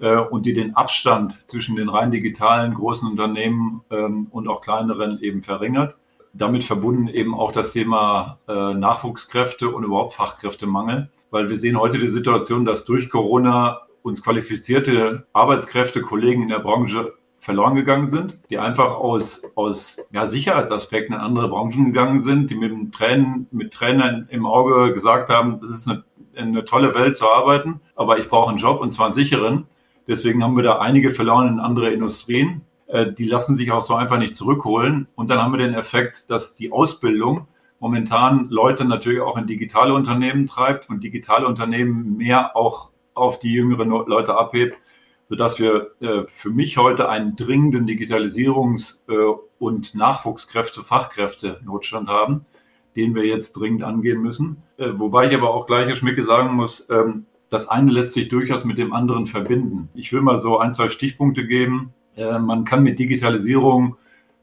äh, 0.00 0.16
und 0.16 0.46
die 0.46 0.54
den 0.54 0.76
Abstand 0.76 1.38
zwischen 1.46 1.76
den 1.76 1.88
rein 1.88 2.10
digitalen 2.10 2.74
großen 2.74 3.10
Unternehmen 3.10 3.82
ähm, 3.90 4.28
und 4.30 4.48
auch 4.48 4.60
kleineren 4.60 5.20
eben 5.20 5.42
verringert. 5.42 5.96
Damit 6.32 6.64
verbunden 6.64 7.08
eben 7.08 7.34
auch 7.34 7.52
das 7.52 7.72
Thema 7.72 8.38
äh, 8.46 8.74
Nachwuchskräfte 8.74 9.70
und 9.70 9.84
überhaupt 9.84 10.14
Fachkräftemangel, 10.14 11.10
weil 11.30 11.48
wir 11.48 11.58
sehen 11.58 11.80
heute 11.80 11.98
die 11.98 12.08
Situation, 12.08 12.64
dass 12.64 12.84
durch 12.84 13.08
Corona 13.08 13.80
uns 14.02 14.22
qualifizierte 14.22 15.26
Arbeitskräfte, 15.32 16.02
Kollegen 16.02 16.42
in 16.42 16.48
der 16.48 16.60
Branche 16.60 17.14
verloren 17.40 17.74
gegangen 17.74 18.08
sind, 18.08 18.38
die 18.50 18.58
einfach 18.58 18.96
aus, 18.96 19.42
aus 19.54 19.98
ja, 20.10 20.28
Sicherheitsaspekten 20.28 21.14
in 21.14 21.20
andere 21.20 21.48
Branchen 21.48 21.86
gegangen 21.86 22.20
sind, 22.20 22.50
die 22.50 22.54
mit 22.54 22.92
Tränen, 22.92 23.46
mit 23.50 23.72
Tränen 23.72 24.28
im 24.30 24.46
Auge 24.46 24.92
gesagt 24.92 25.28
haben, 25.30 25.60
das 25.60 25.78
ist 25.78 25.88
eine 25.88 26.04
eine 26.36 26.64
tolle 26.64 26.94
Welt 26.94 27.16
zu 27.16 27.28
arbeiten, 27.28 27.80
aber 27.94 28.18
ich 28.18 28.28
brauche 28.28 28.50
einen 28.50 28.58
Job 28.58 28.80
und 28.80 28.92
zwar 28.92 29.06
einen 29.06 29.14
sicheren. 29.14 29.66
Deswegen 30.06 30.42
haben 30.42 30.56
wir 30.56 30.62
da 30.62 30.78
einige 30.78 31.10
verloren 31.10 31.48
in 31.48 31.60
andere 31.60 31.90
Industrien. 31.90 32.62
Äh, 32.86 33.12
die 33.12 33.24
lassen 33.24 33.56
sich 33.56 33.72
auch 33.72 33.82
so 33.82 33.94
einfach 33.94 34.18
nicht 34.18 34.36
zurückholen. 34.36 35.08
Und 35.16 35.30
dann 35.30 35.40
haben 35.40 35.52
wir 35.52 35.58
den 35.58 35.74
Effekt, 35.74 36.30
dass 36.30 36.54
die 36.54 36.72
Ausbildung 36.72 37.48
momentan 37.80 38.48
Leute 38.48 38.84
natürlich 38.84 39.20
auch 39.20 39.36
in 39.36 39.46
digitale 39.46 39.94
Unternehmen 39.94 40.46
treibt 40.46 40.88
und 40.88 41.02
digitale 41.02 41.46
Unternehmen 41.46 42.16
mehr 42.16 42.56
auch 42.56 42.90
auf 43.14 43.38
die 43.38 43.52
jüngeren 43.52 43.88
Leute 43.88 44.36
abhebt, 44.36 44.78
sodass 45.28 45.58
wir 45.58 45.90
äh, 46.00 46.22
für 46.26 46.50
mich 46.50 46.76
heute 46.76 47.08
einen 47.08 47.36
dringenden 47.36 47.86
Digitalisierungs- 47.86 48.98
äh, 49.08 49.36
und 49.58 49.94
Nachwuchskräfte, 49.94 50.84
Fachkräfte 50.84 51.60
Notstand 51.64 52.08
haben 52.08 52.46
den 52.96 53.14
wir 53.14 53.24
jetzt 53.24 53.52
dringend 53.52 53.82
angehen 53.82 54.22
müssen. 54.22 54.62
Äh, 54.78 54.90
wobei 54.96 55.28
ich 55.28 55.34
aber 55.34 55.54
auch 55.54 55.66
gleich, 55.66 55.86
Herr 55.86 55.96
Schmicke, 55.96 56.24
sagen 56.24 56.54
muss, 56.54 56.88
ähm, 56.90 57.26
das 57.50 57.68
eine 57.68 57.92
lässt 57.92 58.14
sich 58.14 58.28
durchaus 58.28 58.64
mit 58.64 58.78
dem 58.78 58.92
anderen 58.92 59.26
verbinden. 59.26 59.88
Ich 59.94 60.12
will 60.12 60.20
mal 60.20 60.38
so 60.38 60.58
ein, 60.58 60.72
zwei 60.72 60.88
Stichpunkte 60.88 61.46
geben. 61.46 61.92
Äh, 62.16 62.38
man 62.38 62.64
kann 62.64 62.82
mit 62.82 62.98
Digitalisierung 62.98 63.96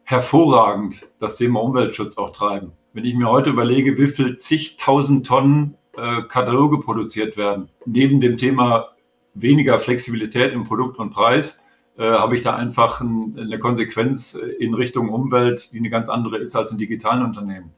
hervorragend 0.03 1.07
das 1.19 1.35
Thema 1.37 1.61
Umweltschutz 1.61 2.17
auch 2.17 2.31
treiben. 2.31 2.71
Wenn 2.93 3.05
ich 3.05 3.15
mir 3.15 3.29
heute 3.29 3.49
überlege, 3.49 3.97
wie 3.97 4.07
viel 4.07 4.37
zigtausend 4.37 5.25
Tonnen 5.25 5.75
äh, 5.97 6.21
Kataloge 6.23 6.77
produziert 6.79 7.35
werden, 7.35 7.69
neben 7.85 8.21
dem 8.21 8.37
Thema 8.37 8.89
weniger 9.33 9.79
Flexibilität 9.79 10.53
im 10.53 10.65
Produkt 10.65 10.99
und 10.99 11.09
Preis, 11.09 11.59
äh, 11.97 12.03
habe 12.03 12.37
ich 12.37 12.43
da 12.43 12.55
einfach 12.55 13.01
ein, 13.01 13.35
eine 13.37 13.57
Konsequenz 13.57 14.35
in 14.59 14.73
Richtung 14.73 15.09
Umwelt, 15.09 15.69
die 15.73 15.79
eine 15.79 15.89
ganz 15.89 16.07
andere 16.07 16.37
ist 16.37 16.55
als 16.55 16.71
in 16.71 16.77
digitalen 16.77 17.23
Unternehmen 17.23 17.71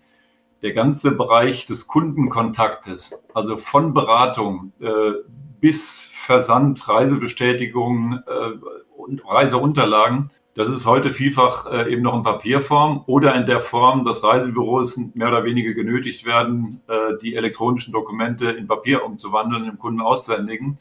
der 0.65 0.73
ganze 0.73 1.11
Bereich 1.11 1.67
des 1.67 1.85
Kundenkontaktes, 1.85 3.11
also 3.35 3.55
von 3.55 3.93
Beratung 3.93 4.73
äh, 4.79 5.11
bis 5.61 6.09
Versand, 6.15 6.89
Reisebestätigung 6.89 8.19
äh, 8.25 8.97
und 8.97 9.21
Reiseunterlagen, 9.29 10.31
das 10.55 10.69
ist 10.69 10.87
heute 10.87 11.11
vielfach 11.11 11.71
äh, 11.71 11.93
eben 11.93 12.01
noch 12.01 12.15
in 12.15 12.23
Papierform 12.23 13.03
oder 13.05 13.35
in 13.35 13.45
der 13.45 13.59
Form, 13.59 14.05
dass 14.05 14.23
Reisebüros 14.23 14.97
mehr 15.13 15.27
oder 15.27 15.43
weniger 15.43 15.73
genötigt 15.73 16.25
werden, 16.25 16.81
äh, 16.87 17.19
die 17.21 17.35
elektronischen 17.35 17.93
Dokumente 17.93 18.49
in 18.49 18.65
Papier 18.65 19.05
umzuwandeln, 19.05 19.65
dem 19.65 19.77
Kunden 19.77 20.01
auszuhändigen. 20.01 20.79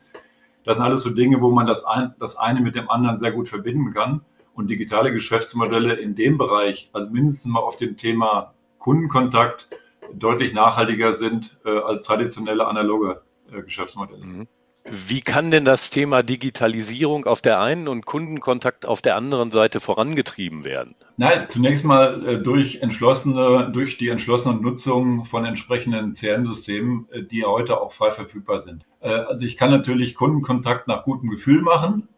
Das 0.64 0.78
sind 0.78 0.86
alles 0.86 1.02
so 1.02 1.10
Dinge, 1.10 1.42
wo 1.42 1.50
man 1.50 1.66
das, 1.66 1.84
ein, 1.84 2.14
das 2.18 2.38
eine 2.38 2.62
mit 2.62 2.74
dem 2.74 2.88
anderen 2.88 3.18
sehr 3.18 3.32
gut 3.32 3.50
verbinden 3.50 3.92
kann. 3.92 4.22
Und 4.54 4.70
digitale 4.70 5.12
Geschäftsmodelle 5.12 5.92
in 5.94 6.14
dem 6.14 6.38
Bereich, 6.38 6.88
also 6.94 7.10
mindestens 7.10 7.52
mal 7.52 7.60
auf 7.60 7.76
dem 7.76 7.98
Thema 7.98 8.54
Kundenkontakt 8.84 9.66
deutlich 10.12 10.52
nachhaltiger 10.52 11.14
sind 11.14 11.56
äh, 11.64 11.70
als 11.70 12.02
traditionelle 12.02 12.66
analoge 12.66 13.22
äh, 13.50 13.62
Geschäftsmodelle. 13.62 14.22
Mhm. 14.22 14.46
Wie 14.86 15.22
kann 15.22 15.50
denn 15.50 15.64
das 15.64 15.88
Thema 15.88 16.22
Digitalisierung 16.22 17.24
auf 17.24 17.40
der 17.40 17.58
einen 17.58 17.88
und 17.88 18.04
Kundenkontakt 18.04 18.84
auf 18.84 19.00
der 19.00 19.16
anderen 19.16 19.50
Seite 19.50 19.80
vorangetrieben 19.80 20.64
werden? 20.64 20.94
Nein, 21.16 21.46
zunächst 21.48 21.86
mal 21.86 22.26
äh, 22.26 22.42
durch 22.42 22.82
entschlossene, 22.82 23.70
durch 23.72 23.96
die 23.96 24.08
entschlossene 24.08 24.60
Nutzung 24.60 25.24
von 25.24 25.46
entsprechenden 25.46 26.12
CRM-Systemen, 26.12 27.08
äh, 27.12 27.22
die 27.22 27.44
heute 27.44 27.80
auch 27.80 27.92
frei 27.92 28.10
verfügbar 28.10 28.60
sind. 28.60 28.84
Äh, 29.00 29.08
also 29.08 29.46
ich 29.46 29.56
kann 29.56 29.70
natürlich 29.70 30.14
Kundenkontakt 30.14 30.86
nach 30.86 31.04
gutem 31.04 31.30
Gefühl 31.30 31.62
machen 31.62 32.08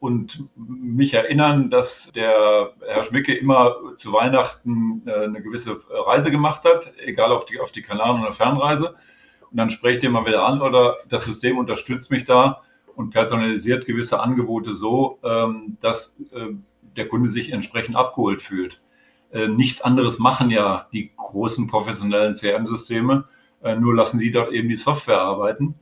und 0.00 0.48
mich 0.56 1.14
erinnern, 1.14 1.70
dass 1.70 2.10
der 2.14 2.72
Herr 2.86 3.04
Schmicke 3.04 3.34
immer 3.34 3.76
zu 3.96 4.12
Weihnachten 4.12 5.02
eine 5.06 5.42
gewisse 5.42 5.80
Reise 5.90 6.30
gemacht 6.30 6.64
hat, 6.64 6.92
egal 7.04 7.32
auf 7.32 7.46
die, 7.46 7.58
auf 7.58 7.72
die 7.72 7.82
Kanaren 7.82 8.22
oder 8.22 8.32
Fernreise 8.32 8.94
und 9.50 9.56
dann 9.56 9.70
spreche 9.70 9.96
ich 9.96 10.00
den 10.00 10.12
mal 10.12 10.26
wieder 10.26 10.44
an 10.44 10.60
oder 10.60 10.96
das 11.08 11.24
System 11.24 11.58
unterstützt 11.58 12.10
mich 12.10 12.24
da 12.24 12.62
und 12.94 13.10
personalisiert 13.10 13.86
gewisse 13.86 14.20
Angebote 14.20 14.74
so, 14.74 15.18
ähm, 15.22 15.76
dass 15.80 16.16
äh, 16.32 16.54
der 16.96 17.08
Kunde 17.08 17.28
sich 17.28 17.52
entsprechend 17.52 17.96
abgeholt 17.96 18.42
fühlt. 18.42 18.80
Äh, 19.30 19.48
nichts 19.48 19.80
anderes 19.80 20.18
machen 20.18 20.50
ja 20.50 20.88
die 20.92 21.12
großen 21.16 21.68
professionellen 21.68 22.34
CRM-Systeme, 22.34 23.24
äh, 23.62 23.76
nur 23.76 23.94
lassen 23.94 24.18
sie 24.18 24.32
dort 24.32 24.52
eben 24.52 24.68
die 24.68 24.76
Software 24.76 25.20
arbeiten. 25.20 25.74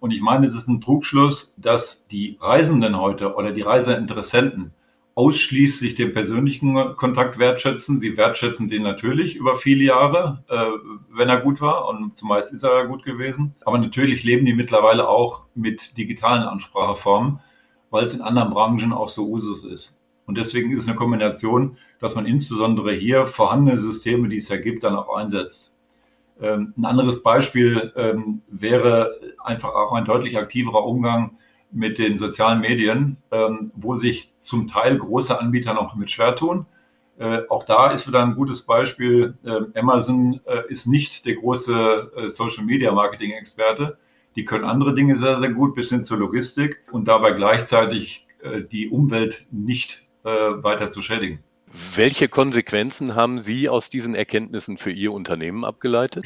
Und 0.00 0.10
ich 0.10 0.20
meine, 0.20 0.44
es 0.44 0.54
ist 0.54 0.68
ein 0.68 0.82
Trugschluss, 0.82 1.54
dass 1.56 2.06
die 2.08 2.36
Reisenden 2.42 3.00
heute 3.00 3.36
oder 3.36 3.52
die 3.52 3.62
Reiseinteressenten 3.62 4.74
ausschließlich 5.16 5.94
den 5.94 6.12
persönlichen 6.12 6.94
Kontakt 6.96 7.38
wertschätzen. 7.38 8.00
Sie 8.00 8.18
wertschätzen 8.18 8.68
den 8.68 8.82
natürlich 8.82 9.34
über 9.34 9.56
viele 9.56 9.84
Jahre, 9.84 10.44
äh, 10.48 10.66
wenn 11.10 11.30
er 11.30 11.40
gut 11.40 11.62
war 11.62 11.88
und 11.88 12.16
zumeist 12.18 12.52
ist 12.52 12.62
er 12.62 12.82
ja 12.82 12.84
gut 12.84 13.02
gewesen. 13.02 13.56
Aber 13.64 13.78
natürlich 13.78 14.24
leben 14.24 14.44
die 14.44 14.52
mittlerweile 14.52 15.08
auch 15.08 15.44
mit 15.54 15.96
digitalen 15.96 16.42
Anspracheformen, 16.42 17.40
weil 17.90 18.04
es 18.04 18.12
in 18.12 18.20
anderen 18.20 18.50
Branchen 18.50 18.92
auch 18.92 19.08
so 19.08 19.26
Usus 19.26 19.64
ist. 19.64 19.98
Und 20.26 20.36
deswegen 20.36 20.70
ist 20.72 20.82
es 20.82 20.88
eine 20.88 20.98
Kombination, 20.98 21.78
dass 21.98 22.14
man 22.14 22.26
insbesondere 22.26 22.92
hier 22.92 23.26
vorhandene 23.26 23.78
Systeme, 23.78 24.28
die 24.28 24.36
es 24.36 24.50
ja 24.50 24.58
gibt, 24.58 24.84
dann 24.84 24.96
auch 24.96 25.16
einsetzt. 25.16 25.72
Ähm, 26.42 26.74
ein 26.76 26.84
anderes 26.84 27.22
Beispiel 27.22 27.90
ähm, 27.96 28.42
wäre 28.48 29.18
einfach 29.42 29.70
auch 29.70 29.94
ein 29.94 30.04
deutlich 30.04 30.36
aktiverer 30.36 30.84
Umgang 30.84 31.38
mit 31.76 31.98
den 31.98 32.16
sozialen 32.18 32.60
Medien, 32.60 33.18
ähm, 33.30 33.70
wo 33.76 33.96
sich 33.96 34.32
zum 34.38 34.66
Teil 34.66 34.96
große 34.96 35.38
Anbieter 35.38 35.74
noch 35.74 35.94
mit 35.94 36.10
schwer 36.10 36.34
tun. 36.34 36.66
Äh, 37.18 37.40
auch 37.50 37.64
da 37.64 37.92
ist 37.92 38.08
wieder 38.08 38.22
ein 38.22 38.34
gutes 38.34 38.62
Beispiel. 38.62 39.34
Äh, 39.44 39.78
Amazon 39.78 40.40
äh, 40.46 40.62
ist 40.68 40.86
nicht 40.86 41.26
der 41.26 41.34
große 41.34 42.12
äh, 42.16 42.28
Social 42.30 42.64
Media 42.64 42.92
Marketing 42.92 43.32
Experte. 43.32 43.98
Die 44.36 44.44
können 44.44 44.64
andere 44.64 44.94
Dinge 44.94 45.16
sehr, 45.16 45.38
sehr 45.38 45.50
gut 45.50 45.74
bis 45.74 45.90
hin 45.90 46.04
zur 46.04 46.18
Logistik 46.18 46.82
und 46.92 47.06
dabei 47.06 47.32
gleichzeitig 47.32 48.26
äh, 48.42 48.62
die 48.62 48.88
Umwelt 48.88 49.46
nicht 49.50 50.02
äh, 50.24 50.28
weiter 50.28 50.90
zu 50.90 51.02
schädigen. 51.02 51.40
Welche 51.94 52.28
Konsequenzen 52.28 53.14
haben 53.14 53.38
Sie 53.38 53.68
aus 53.68 53.90
diesen 53.90 54.14
Erkenntnissen 54.14 54.78
für 54.78 54.90
Ihr 54.90 55.12
Unternehmen 55.12 55.64
abgeleitet? 55.64 56.24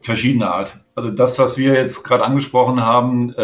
Verschiedene 0.00 0.48
Art. 0.48 0.78
Also 0.94 1.10
das, 1.10 1.38
was 1.38 1.56
wir 1.56 1.74
jetzt 1.74 2.04
gerade 2.04 2.24
angesprochen 2.24 2.80
haben, 2.80 3.34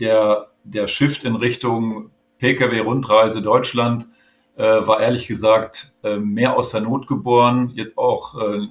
der 0.00 0.51
der 0.64 0.86
Shift 0.86 1.24
in 1.24 1.36
Richtung 1.36 2.10
Pkw-Rundreise 2.38 3.42
Deutschland 3.42 4.06
äh, 4.56 4.62
war 4.62 5.00
ehrlich 5.00 5.26
gesagt 5.26 5.92
äh, 6.02 6.16
mehr 6.16 6.56
aus 6.56 6.70
der 6.70 6.80
Not 6.82 7.06
geboren, 7.06 7.70
jetzt 7.74 7.96
auch 7.96 8.34
äh, 8.40 8.66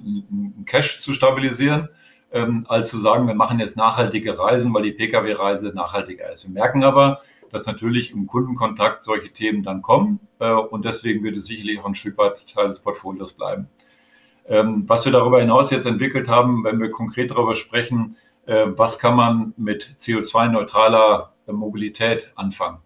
Cash 0.66 0.98
zu 0.98 1.14
stabilisieren, 1.14 1.88
ähm, 2.32 2.66
als 2.68 2.90
zu 2.90 2.98
sagen, 2.98 3.26
wir 3.26 3.34
machen 3.34 3.60
jetzt 3.60 3.76
nachhaltige 3.76 4.38
Reisen, 4.38 4.72
weil 4.74 4.84
die 4.84 4.92
Pkw-Reise 4.92 5.72
nachhaltiger 5.74 6.32
ist. 6.32 6.44
Wir 6.44 6.52
merken 6.52 6.84
aber, 6.84 7.22
dass 7.50 7.66
natürlich 7.66 8.12
im 8.12 8.26
Kundenkontakt 8.26 9.04
solche 9.04 9.32
Themen 9.32 9.62
dann 9.62 9.82
kommen 9.82 10.20
äh, 10.38 10.50
und 10.52 10.84
deswegen 10.84 11.22
wird 11.22 11.36
es 11.36 11.46
sicherlich 11.46 11.80
auch 11.80 11.86
ein 11.86 11.94
Stück 11.94 12.16
weit 12.18 12.46
Teil 12.46 12.68
des 12.68 12.78
Portfolios 12.78 13.32
bleiben. 13.32 13.68
Ähm, 14.48 14.84
was 14.86 15.04
wir 15.04 15.12
darüber 15.12 15.40
hinaus 15.40 15.70
jetzt 15.70 15.86
entwickelt 15.86 16.28
haben, 16.28 16.64
wenn 16.64 16.80
wir 16.80 16.90
konkret 16.90 17.30
darüber 17.30 17.54
sprechen, 17.54 18.16
äh, 18.46 18.66
was 18.76 18.98
kann 18.98 19.16
man 19.16 19.54
mit 19.56 19.96
CO2-neutraler 19.98 21.32
äh, 21.41 21.41
Mobilität 21.52 22.32
anfangen, 22.34 22.78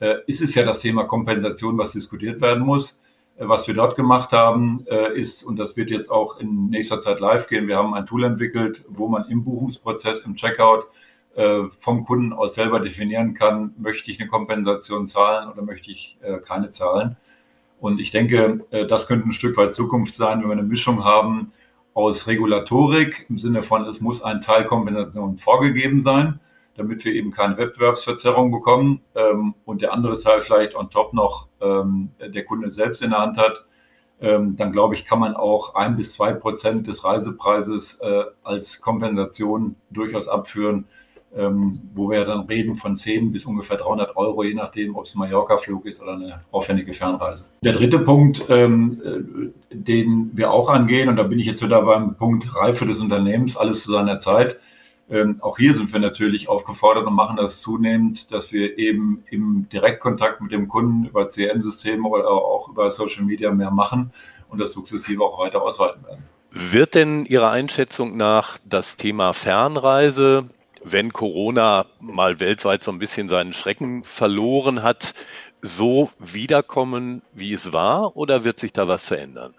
äh, 0.00 0.16
ist 0.26 0.40
es 0.40 0.54
ja 0.54 0.64
das 0.64 0.80
Thema 0.80 1.04
Kompensation, 1.04 1.78
was 1.78 1.92
diskutiert 1.92 2.40
werden 2.40 2.64
muss. 2.64 3.02
Äh, 3.36 3.48
was 3.48 3.66
wir 3.66 3.74
dort 3.74 3.96
gemacht 3.96 4.32
haben, 4.32 4.86
äh, 4.88 5.18
ist, 5.18 5.42
und 5.42 5.56
das 5.56 5.76
wird 5.76 5.90
jetzt 5.90 6.10
auch 6.10 6.38
in 6.38 6.70
nächster 6.70 7.00
Zeit 7.00 7.20
live 7.20 7.48
gehen, 7.48 7.68
wir 7.68 7.76
haben 7.76 7.94
ein 7.94 8.06
Tool 8.06 8.24
entwickelt, 8.24 8.84
wo 8.88 9.08
man 9.08 9.28
im 9.28 9.44
Buchungsprozess, 9.44 10.22
im 10.22 10.36
Checkout 10.36 10.86
äh, 11.36 11.64
vom 11.80 12.04
Kunden 12.04 12.32
aus 12.32 12.54
selber 12.54 12.80
definieren 12.80 13.34
kann, 13.34 13.74
möchte 13.78 14.10
ich 14.10 14.20
eine 14.20 14.28
Kompensation 14.28 15.06
zahlen 15.06 15.50
oder 15.50 15.62
möchte 15.62 15.90
ich 15.90 16.16
äh, 16.22 16.38
keine 16.38 16.70
zahlen. 16.70 17.16
Und 17.80 18.00
ich 18.00 18.10
denke, 18.12 18.64
äh, 18.70 18.86
das 18.86 19.08
könnte 19.08 19.28
ein 19.28 19.32
Stück 19.32 19.56
weit 19.56 19.74
Zukunft 19.74 20.14
sein, 20.14 20.40
wenn 20.40 20.48
wir 20.48 20.52
eine 20.52 20.62
Mischung 20.62 21.04
haben 21.04 21.52
aus 21.92 22.26
Regulatorik 22.26 23.26
im 23.28 23.38
Sinne 23.38 23.62
von, 23.62 23.84
es 23.86 24.00
muss 24.00 24.22
ein 24.22 24.40
Teil 24.40 24.64
Kompensation 24.64 25.38
vorgegeben 25.38 26.02
sein, 26.02 26.40
damit 26.76 27.04
wir 27.04 27.12
eben 27.12 27.30
keine 27.30 27.56
Wettbewerbsverzerrung 27.56 28.50
bekommen 28.50 29.00
ähm, 29.14 29.54
und 29.64 29.82
der 29.82 29.92
andere 29.92 30.18
Teil 30.18 30.40
vielleicht 30.40 30.74
on 30.74 30.90
top 30.90 31.12
noch 31.14 31.48
ähm, 31.60 32.10
der 32.20 32.44
Kunde 32.44 32.70
selbst 32.70 33.02
in 33.02 33.10
der 33.10 33.20
Hand 33.20 33.36
hat. 33.36 33.64
Ähm, 34.20 34.56
dann 34.56 34.72
glaube 34.72 34.94
ich, 34.94 35.04
kann 35.04 35.18
man 35.18 35.34
auch 35.34 35.74
ein 35.74 35.96
bis 35.96 36.14
zwei 36.14 36.32
Prozent 36.32 36.86
des 36.86 37.04
Reisepreises 37.04 38.00
als 38.42 38.80
Kompensation 38.80 39.76
durchaus 39.90 40.28
abführen 40.28 40.86
ähm, 41.36 41.80
wo 41.94 42.10
wir 42.10 42.24
dann 42.24 42.40
reden 42.40 42.76
von 42.76 42.94
10 42.94 43.32
bis 43.32 43.44
ungefähr 43.44 43.76
300 43.76 44.16
Euro, 44.16 44.44
je 44.44 44.54
nachdem, 44.54 44.94
ob 44.96 45.04
es 45.04 45.14
ein 45.14 45.18
Mallorca-Flug 45.18 45.84
ist 45.86 46.00
oder 46.02 46.12
eine 46.12 46.40
aufwendige 46.52 46.92
Fernreise. 46.92 47.44
Der 47.62 47.72
dritte 47.72 47.98
Punkt, 47.98 48.44
ähm, 48.48 49.02
äh, 49.04 49.74
den 49.74 50.30
wir 50.34 50.52
auch 50.52 50.68
angehen, 50.68 51.08
und 51.08 51.16
da 51.16 51.24
bin 51.24 51.38
ich 51.38 51.46
jetzt 51.46 51.62
wieder 51.62 51.82
beim 51.82 52.14
Punkt 52.14 52.54
Reife 52.54 52.86
des 52.86 53.00
Unternehmens, 53.00 53.56
alles 53.56 53.82
zu 53.82 53.90
seiner 53.90 54.18
Zeit. 54.18 54.58
Ähm, 55.10 55.38
auch 55.40 55.58
hier 55.58 55.76
sind 55.76 55.92
wir 55.92 56.00
natürlich 56.00 56.48
aufgefordert 56.48 57.06
und 57.06 57.14
machen 57.14 57.36
das 57.36 57.60
zunehmend, 57.60 58.32
dass 58.32 58.52
wir 58.52 58.78
eben 58.78 59.24
im 59.30 59.68
Direktkontakt 59.70 60.40
mit 60.40 60.52
dem 60.52 60.68
Kunden 60.68 61.06
über 61.06 61.28
CRM-Systeme 61.28 62.08
oder 62.08 62.28
auch 62.28 62.68
über 62.68 62.90
Social 62.90 63.24
Media 63.24 63.50
mehr 63.50 63.70
machen 63.70 64.12
und 64.48 64.58
das 64.58 64.72
sukzessive 64.72 65.22
auch 65.22 65.38
weiter 65.38 65.62
ausweiten 65.62 66.04
werden. 66.06 66.24
Wird 66.50 66.94
denn 66.94 67.24
Ihrer 67.26 67.50
Einschätzung 67.50 68.16
nach 68.16 68.58
das 68.64 68.96
Thema 68.96 69.32
Fernreise 69.32 70.48
wenn 70.84 71.12
Corona 71.12 71.86
mal 71.98 72.40
weltweit 72.40 72.82
so 72.82 72.92
ein 72.92 72.98
bisschen 72.98 73.28
seinen 73.28 73.54
Schrecken 73.54 74.04
verloren 74.04 74.82
hat, 74.82 75.14
so 75.62 76.10
wiederkommen, 76.18 77.22
wie 77.32 77.54
es 77.54 77.72
war, 77.72 78.16
oder 78.16 78.44
wird 78.44 78.58
sich 78.58 78.72
da 78.72 78.86
was 78.86 79.06
verändern? 79.06 79.54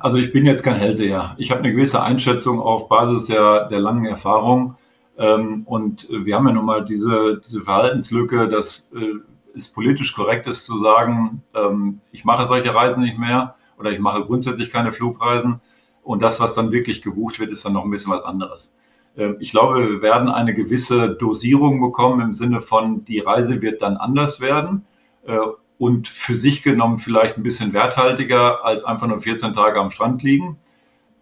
Also 0.00 0.16
ich 0.16 0.32
bin 0.32 0.46
jetzt 0.46 0.62
kein 0.62 0.76
Hellseher. 0.76 1.34
Ich 1.38 1.50
habe 1.50 1.60
eine 1.60 1.72
gewisse 1.72 2.02
Einschätzung 2.02 2.60
auf 2.60 2.88
Basis 2.88 3.26
der, 3.26 3.68
der 3.68 3.80
langen 3.80 4.04
Erfahrung. 4.04 4.76
Ähm, 5.18 5.62
und 5.66 6.08
wir 6.10 6.36
haben 6.36 6.46
ja 6.46 6.52
nun 6.52 6.64
mal 6.64 6.84
diese, 6.84 7.40
diese 7.46 7.62
Verhaltenslücke, 7.62 8.48
dass 8.48 8.88
äh, 8.94 9.20
es 9.56 9.68
politisch 9.68 10.14
korrekt 10.14 10.46
ist 10.46 10.64
zu 10.64 10.76
sagen, 10.78 11.42
ähm, 11.54 12.00
ich 12.12 12.24
mache 12.24 12.46
solche 12.46 12.74
Reisen 12.74 13.02
nicht 13.02 13.18
mehr 13.18 13.54
oder 13.78 13.90
ich 13.90 14.00
mache 14.00 14.24
grundsätzlich 14.24 14.70
keine 14.70 14.92
Flugreisen. 14.92 15.60
Und 16.02 16.22
das, 16.22 16.40
was 16.40 16.54
dann 16.54 16.72
wirklich 16.72 17.02
gebucht 17.02 17.38
wird, 17.38 17.50
ist 17.50 17.64
dann 17.64 17.74
noch 17.74 17.84
ein 17.84 17.90
bisschen 17.90 18.12
was 18.12 18.22
anderes. 18.22 18.72
Ähm, 19.16 19.36
ich 19.40 19.50
glaube, 19.50 19.88
wir 19.88 20.02
werden 20.02 20.28
eine 20.28 20.54
gewisse 20.54 21.10
Dosierung 21.10 21.80
bekommen 21.80 22.20
im 22.20 22.34
Sinne 22.34 22.60
von, 22.60 23.04
die 23.04 23.20
Reise 23.20 23.62
wird 23.62 23.82
dann 23.82 23.96
anders 23.96 24.40
werden 24.40 24.86
äh, 25.26 25.36
und 25.80 26.08
für 26.08 26.34
sich 26.34 26.62
genommen 26.62 26.98
vielleicht 26.98 27.38
ein 27.38 27.42
bisschen 27.42 27.72
werthaltiger 27.72 28.66
als 28.66 28.84
einfach 28.84 29.06
nur 29.06 29.22
14 29.22 29.54
Tage 29.54 29.80
am 29.80 29.90
Strand 29.90 30.22
liegen. 30.22 30.58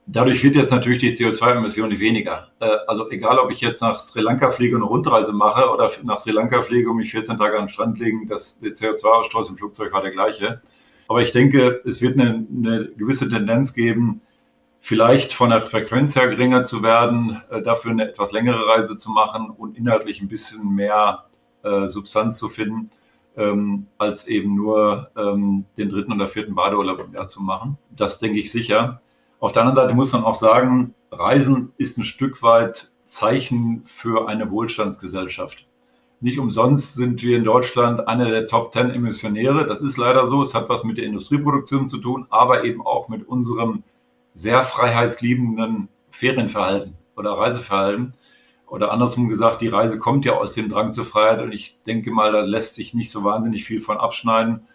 Dadurch 0.07 0.43
wird 0.43 0.57
jetzt 0.57 0.73
natürlich 0.73 0.99
die 0.99 1.15
CO2-Emission 1.15 1.91
nicht 1.91 2.01
weniger. 2.01 2.49
Äh, 2.59 2.67
also 2.89 3.09
egal, 3.09 3.39
ob 3.39 3.53
ich 3.53 3.61
jetzt 3.61 3.81
nach 3.83 4.01
Sri 4.01 4.21
Lanka 4.21 4.51
fliege 4.51 4.75
und 4.75 4.83
eine 4.83 4.91
Rundreise 4.91 5.33
mache 5.33 5.71
oder 5.71 5.93
nach 6.03 6.19
Sri 6.19 6.33
Lanka 6.33 6.63
fliege 6.63 6.91
und 6.91 6.97
mich 6.97 7.13
14 7.13 7.39
Tage 7.39 7.57
am 7.57 7.69
Strand 7.69 8.01
legen, 8.01 8.27
das, 8.27 8.59
der 8.59 8.73
CO2-Ausstoß 8.73 9.51
im 9.51 9.59
Flugzeug 9.59 9.93
war 9.93 10.03
der 10.03 10.11
gleiche. 10.11 10.61
Aber 11.07 11.23
ich 11.23 11.31
denke, 11.31 11.81
es 11.85 12.01
wird 12.01 12.19
eine, 12.19 12.45
eine 12.53 12.89
gewisse 12.97 13.29
Tendenz 13.29 13.75
geben, 13.75 14.23
vielleicht 14.81 15.35
von 15.35 15.51
der 15.51 15.63
Frequenz 15.63 16.17
her 16.17 16.27
geringer 16.27 16.65
zu 16.65 16.83
werden, 16.83 17.41
äh, 17.51 17.63
dafür 17.63 17.93
eine 17.93 18.09
etwas 18.09 18.33
längere 18.33 18.67
Reise 18.67 18.99
zu 18.99 19.13
machen 19.13 19.51
und 19.51 19.79
inhaltlich 19.79 20.21
ein 20.21 20.29
bisschen 20.29 20.75
mehr 20.75 21.27
äh, 21.63 21.87
Substanz 21.87 22.39
zu 22.39 22.49
finden, 22.49 22.91
ähm, 23.39 23.87
als 23.97 24.27
eben 24.27 24.55
nur 24.55 25.11
ähm, 25.17 25.65
den 25.77 25.89
dritten 25.89 26.13
oder 26.13 26.29
vierten 26.29 26.55
Badeurlaub 26.55 27.01
im 27.07 27.15
Jahr 27.15 27.29
zu 27.29 27.43
machen. 27.43 27.79
Das 27.91 28.19
denke 28.19 28.39
ich 28.41 28.51
sicher. 28.51 29.01
Auf 29.41 29.53
der 29.53 29.63
anderen 29.63 29.77
Seite 29.77 29.95
muss 29.95 30.13
man 30.13 30.25
auch 30.25 30.35
sagen, 30.35 30.95
Reisen 31.11 31.73
ist 31.79 31.97
ein 31.97 32.05
Stück 32.05 32.43
weit 32.43 32.91
Zeichen 33.07 33.85
für 33.87 34.29
eine 34.29 34.51
Wohlstandsgesellschaft. 34.51 35.65
Nicht 36.21 36.39
umsonst 36.39 36.97
sind 36.97 37.23
wir 37.23 37.37
in 37.37 37.45
Deutschland 37.45 38.09
einer 38.09 38.29
der 38.29 38.49
Top 38.49 38.73
Ten 38.73 38.91
Emissionäre. 38.91 39.67
Das 39.67 39.81
ist 39.83 39.97
leider 39.97 40.27
so. 40.27 40.43
Es 40.43 40.53
hat 40.53 40.69
was 40.69 40.83
mit 40.83 40.99
der 40.99 41.05
Industrieproduktion 41.05 41.89
zu 41.89 41.99
tun, 41.99 42.27
aber 42.31 42.65
eben 42.65 42.85
auch 42.85 43.09
mit 43.09 43.27
unserem 43.29 43.85
sehr 44.35 44.65
freiheitsliebenden 44.65 45.89
Ferienverhalten 46.11 46.95
oder 47.17 47.33
Reiseverhalten. 47.33 48.15
Oder 48.69 48.93
andersrum 48.93 49.29
gesagt, 49.29 49.63
die 49.63 49.69
Reise 49.69 49.99
kommt 49.99 50.25
ja 50.25 50.33
aus 50.35 50.53
dem 50.53 50.69
Drang 50.69 50.93
zur 50.93 51.05
Freiheit 51.05 51.41
und 51.41 51.53
ich 51.53 51.79
denke 51.87 52.11
mal, 52.11 52.33
da 52.33 52.41
lässt 52.41 52.75
sich 52.75 52.93
nicht 52.95 53.11
so 53.11 53.25
wahnsinnig 53.25 53.65
viel 53.65 53.81
von 53.81 53.97
abschneiden, 53.97 54.67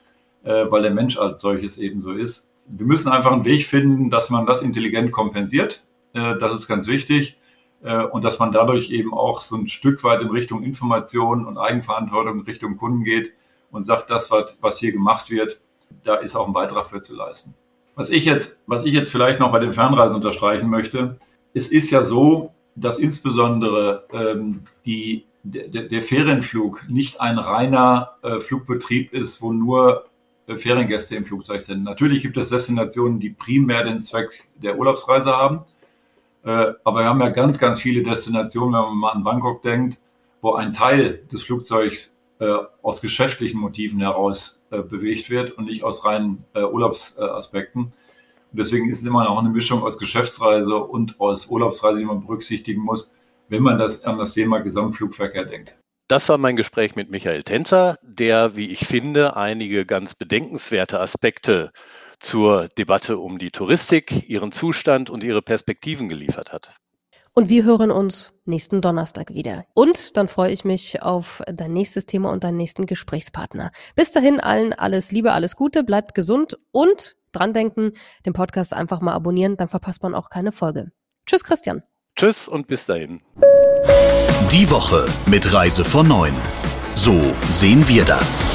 äh, 0.44 0.66
weil 0.70 0.82
der 0.82 0.92
Mensch 0.92 1.18
als 1.18 1.42
solches 1.42 1.78
eben 1.78 2.02
so 2.02 2.12
ist. 2.12 2.52
Wir 2.66 2.86
müssen 2.86 3.10
einfach 3.10 3.32
einen 3.32 3.46
Weg 3.46 3.66
finden, 3.66 4.10
dass 4.10 4.30
man 4.30 4.46
das 4.46 4.62
intelligent 4.62 5.12
kompensiert. 5.12 5.84
Äh, 6.14 6.40
das 6.40 6.60
ist 6.60 6.68
ganz 6.68 6.88
wichtig. 6.88 7.38
Äh, 7.84 8.06
und 8.06 8.24
dass 8.24 8.40
man 8.40 8.52
dadurch 8.52 8.90
eben 8.90 9.14
auch 9.14 9.42
so 9.42 9.58
ein 9.58 9.68
Stück 9.68 10.04
weit 10.04 10.22
in 10.22 10.30
Richtung 10.30 10.64
Information 10.64 11.46
und 11.46 11.58
Eigenverantwortung 11.58 12.40
in 12.40 12.46
Richtung 12.46 12.78
Kunden 12.78 13.04
geht 13.04 13.34
und 13.72 13.86
sagt, 13.86 14.10
das, 14.10 14.32
was 14.32 14.80
hier 14.80 14.92
gemacht 14.92 15.30
wird, 15.30 15.60
da 16.04 16.16
ist 16.16 16.36
auch 16.36 16.48
ein 16.48 16.54
Beitrag 16.54 16.88
für 16.88 17.02
zu 17.02 17.16
leisten. 17.16 17.54
Was 17.96 18.10
ich 18.10 18.26
jetzt, 18.26 18.58
was 18.66 18.86
ich 18.86 18.94
jetzt 18.94 19.12
vielleicht 19.12 19.40
noch 19.40 19.52
bei 19.52 19.60
den 19.60 19.74
Fernreisen 19.74 20.16
unterstreichen 20.16 20.70
möchte, 20.70 21.20
es 21.54 21.68
ist 21.68 21.92
ja 21.92 22.04
so, 22.04 22.52
dass 22.76 22.98
insbesondere 22.98 24.06
ähm, 24.12 24.62
die, 24.86 25.26
der, 25.44 25.84
der 25.84 26.04
Ferienflug 26.04 26.86
nicht 26.90 27.22
ein 27.22 27.38
reiner 27.38 28.16
äh, 28.24 28.40
Flugbetrieb 28.40 29.14
ist, 29.14 29.42
wo 29.42 29.54
nur 29.54 30.06
äh, 30.48 30.58
Feriengäste 30.58 31.16
im 31.16 31.26
Flugzeug 31.26 31.62
sind. 31.62 31.84
Natürlich 31.84 32.22
gibt 32.22 32.38
es 32.38 32.50
Destinationen, 32.50 33.20
die 33.20 33.30
primär 33.30 33.84
den 33.84 34.02
Zweck 34.02 34.48
der 34.56 34.78
Urlaubsreise 34.78 35.32
haben. 35.32 35.62
Äh, 36.44 36.74
aber 36.84 37.02
wir 37.02 37.06
haben 37.06 37.22
ja 37.22 37.30
ganz, 37.30 37.60
ganz 37.60 37.82
viele 37.82 38.04
Destinationen, 38.04 38.74
wenn 38.74 38.82
man 38.82 38.98
mal 38.98 39.12
an 39.12 39.24
Bangkok 39.24 39.62
denkt, 39.62 40.00
wo 40.42 40.54
ein 40.54 40.74
Teil 40.74 41.24
des 41.32 41.44
Flugzeugs 41.44 42.16
äh, 42.40 42.58
aus 42.82 43.02
geschäftlichen 43.02 43.60
Motiven 43.60 44.00
heraus 44.00 44.60
äh, 44.72 44.82
bewegt 44.82 45.30
wird 45.30 45.52
und 45.52 45.66
nicht 45.66 45.84
aus 45.84 46.04
reinen 46.04 46.44
äh, 46.54 46.64
Urlaubsaspekten. 46.64 47.94
Und 48.54 48.60
deswegen 48.60 48.88
ist 48.92 49.00
es 49.00 49.06
immer 49.06 49.24
noch 49.24 49.40
eine 49.40 49.50
Mischung 49.50 49.82
aus 49.82 49.98
Geschäftsreise 49.98 50.76
und 50.76 51.20
aus 51.20 51.48
Urlaubsreise, 51.48 51.98
die 51.98 52.06
man 52.06 52.22
berücksichtigen 52.22 52.82
muss, 52.82 53.16
wenn 53.50 53.64
man 53.64 53.80
das 53.80 54.04
an 54.04 54.20
das 54.20 54.36
Thema 54.36 54.60
Gesamtflugverkehr 54.60 55.46
denkt. 55.46 55.74
Das 56.08 56.30
war 56.30 56.38
mein 56.38 56.56
Gespräch 56.56 56.96
mit 56.96 57.10
Michael 57.10 57.42
Tenzer, 57.42 57.98
der, 58.04 58.56
wie 58.56 58.70
ich 58.70 58.86
finde, 58.86 59.36
einige 59.36 59.88
ganz 59.88 60.14
bedenkenswerte 60.14 61.00
Aspekte 61.00 61.72
zur 62.20 62.68
Debatte 62.78 63.18
um 63.18 63.40
die 63.40 63.50
Touristik, 63.50 64.30
ihren 64.30 64.52
Zustand 64.52 65.10
und 65.10 65.24
ihre 65.24 65.42
Perspektiven 65.42 66.08
geliefert 66.08 66.54
hat. 66.54 66.76
Und 67.34 67.50
wir 67.50 67.64
hören 67.64 67.90
uns 67.90 68.34
nächsten 68.46 68.82
Donnerstag 68.82 69.34
wieder. 69.34 69.66
Und 69.74 70.16
dann 70.16 70.28
freue 70.28 70.52
ich 70.52 70.64
mich 70.64 71.02
auf 71.02 71.42
dein 71.48 71.74
nächstes 71.74 72.06
Thema 72.06 72.32
und 72.32 72.44
deinen 72.44 72.58
nächsten 72.58 72.86
Gesprächspartner. 72.86 73.72
Bis 73.96 74.12
dahin 74.12 74.40
allen 74.40 74.74
alles 74.74 75.12
Liebe, 75.12 75.34
alles 75.34 75.56
Gute, 75.56 75.84
bleibt 75.84 76.14
gesund 76.14 76.60
und 76.72 77.16
dran 77.34 77.54
denken, 77.54 77.92
den 78.26 78.34
Podcast 78.34 78.74
einfach 78.74 79.02
mal 79.02 79.14
abonnieren, 79.14 79.58
dann 79.58 79.70
verpasst 79.70 80.04
man 80.04 80.16
auch 80.16 80.30
keine 80.30 80.52
Folge. 80.52 80.92
Tschüss, 81.26 81.44
Christian. 81.44 81.84
Tschüss 82.16 82.48
und 82.48 82.68
bis 82.68 82.86
dahin. 82.86 83.22
Die 84.52 84.70
Woche 84.70 85.08
mit 85.26 85.54
Reise 85.54 85.84
von 85.84 86.08
9. 86.08 86.36
So 86.96 87.34
sehen 87.50 87.88
wir 87.88 88.06
das. 88.06 88.48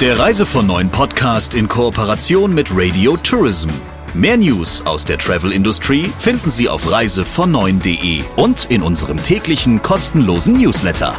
Der 0.00 0.18
Reise 0.18 0.44
von 0.44 0.66
9 0.66 0.90
Podcast 0.90 1.54
in 1.54 1.68
Kooperation 1.68 2.54
mit 2.54 2.68
Radio 2.72 3.16
Tourism. 3.16 3.70
Mehr 4.14 4.36
News 4.36 4.84
aus 4.84 5.06
der 5.06 5.16
Travel 5.16 5.52
Industry 5.52 6.10
finden 6.18 6.50
Sie 6.50 6.68
auf 6.68 6.86
reisevon9.de 6.86 8.22
und 8.36 8.66
in 8.70 8.82
unserem 8.82 9.22
täglichen 9.22 9.80
kostenlosen 9.80 10.54
Newsletter. 10.54 11.16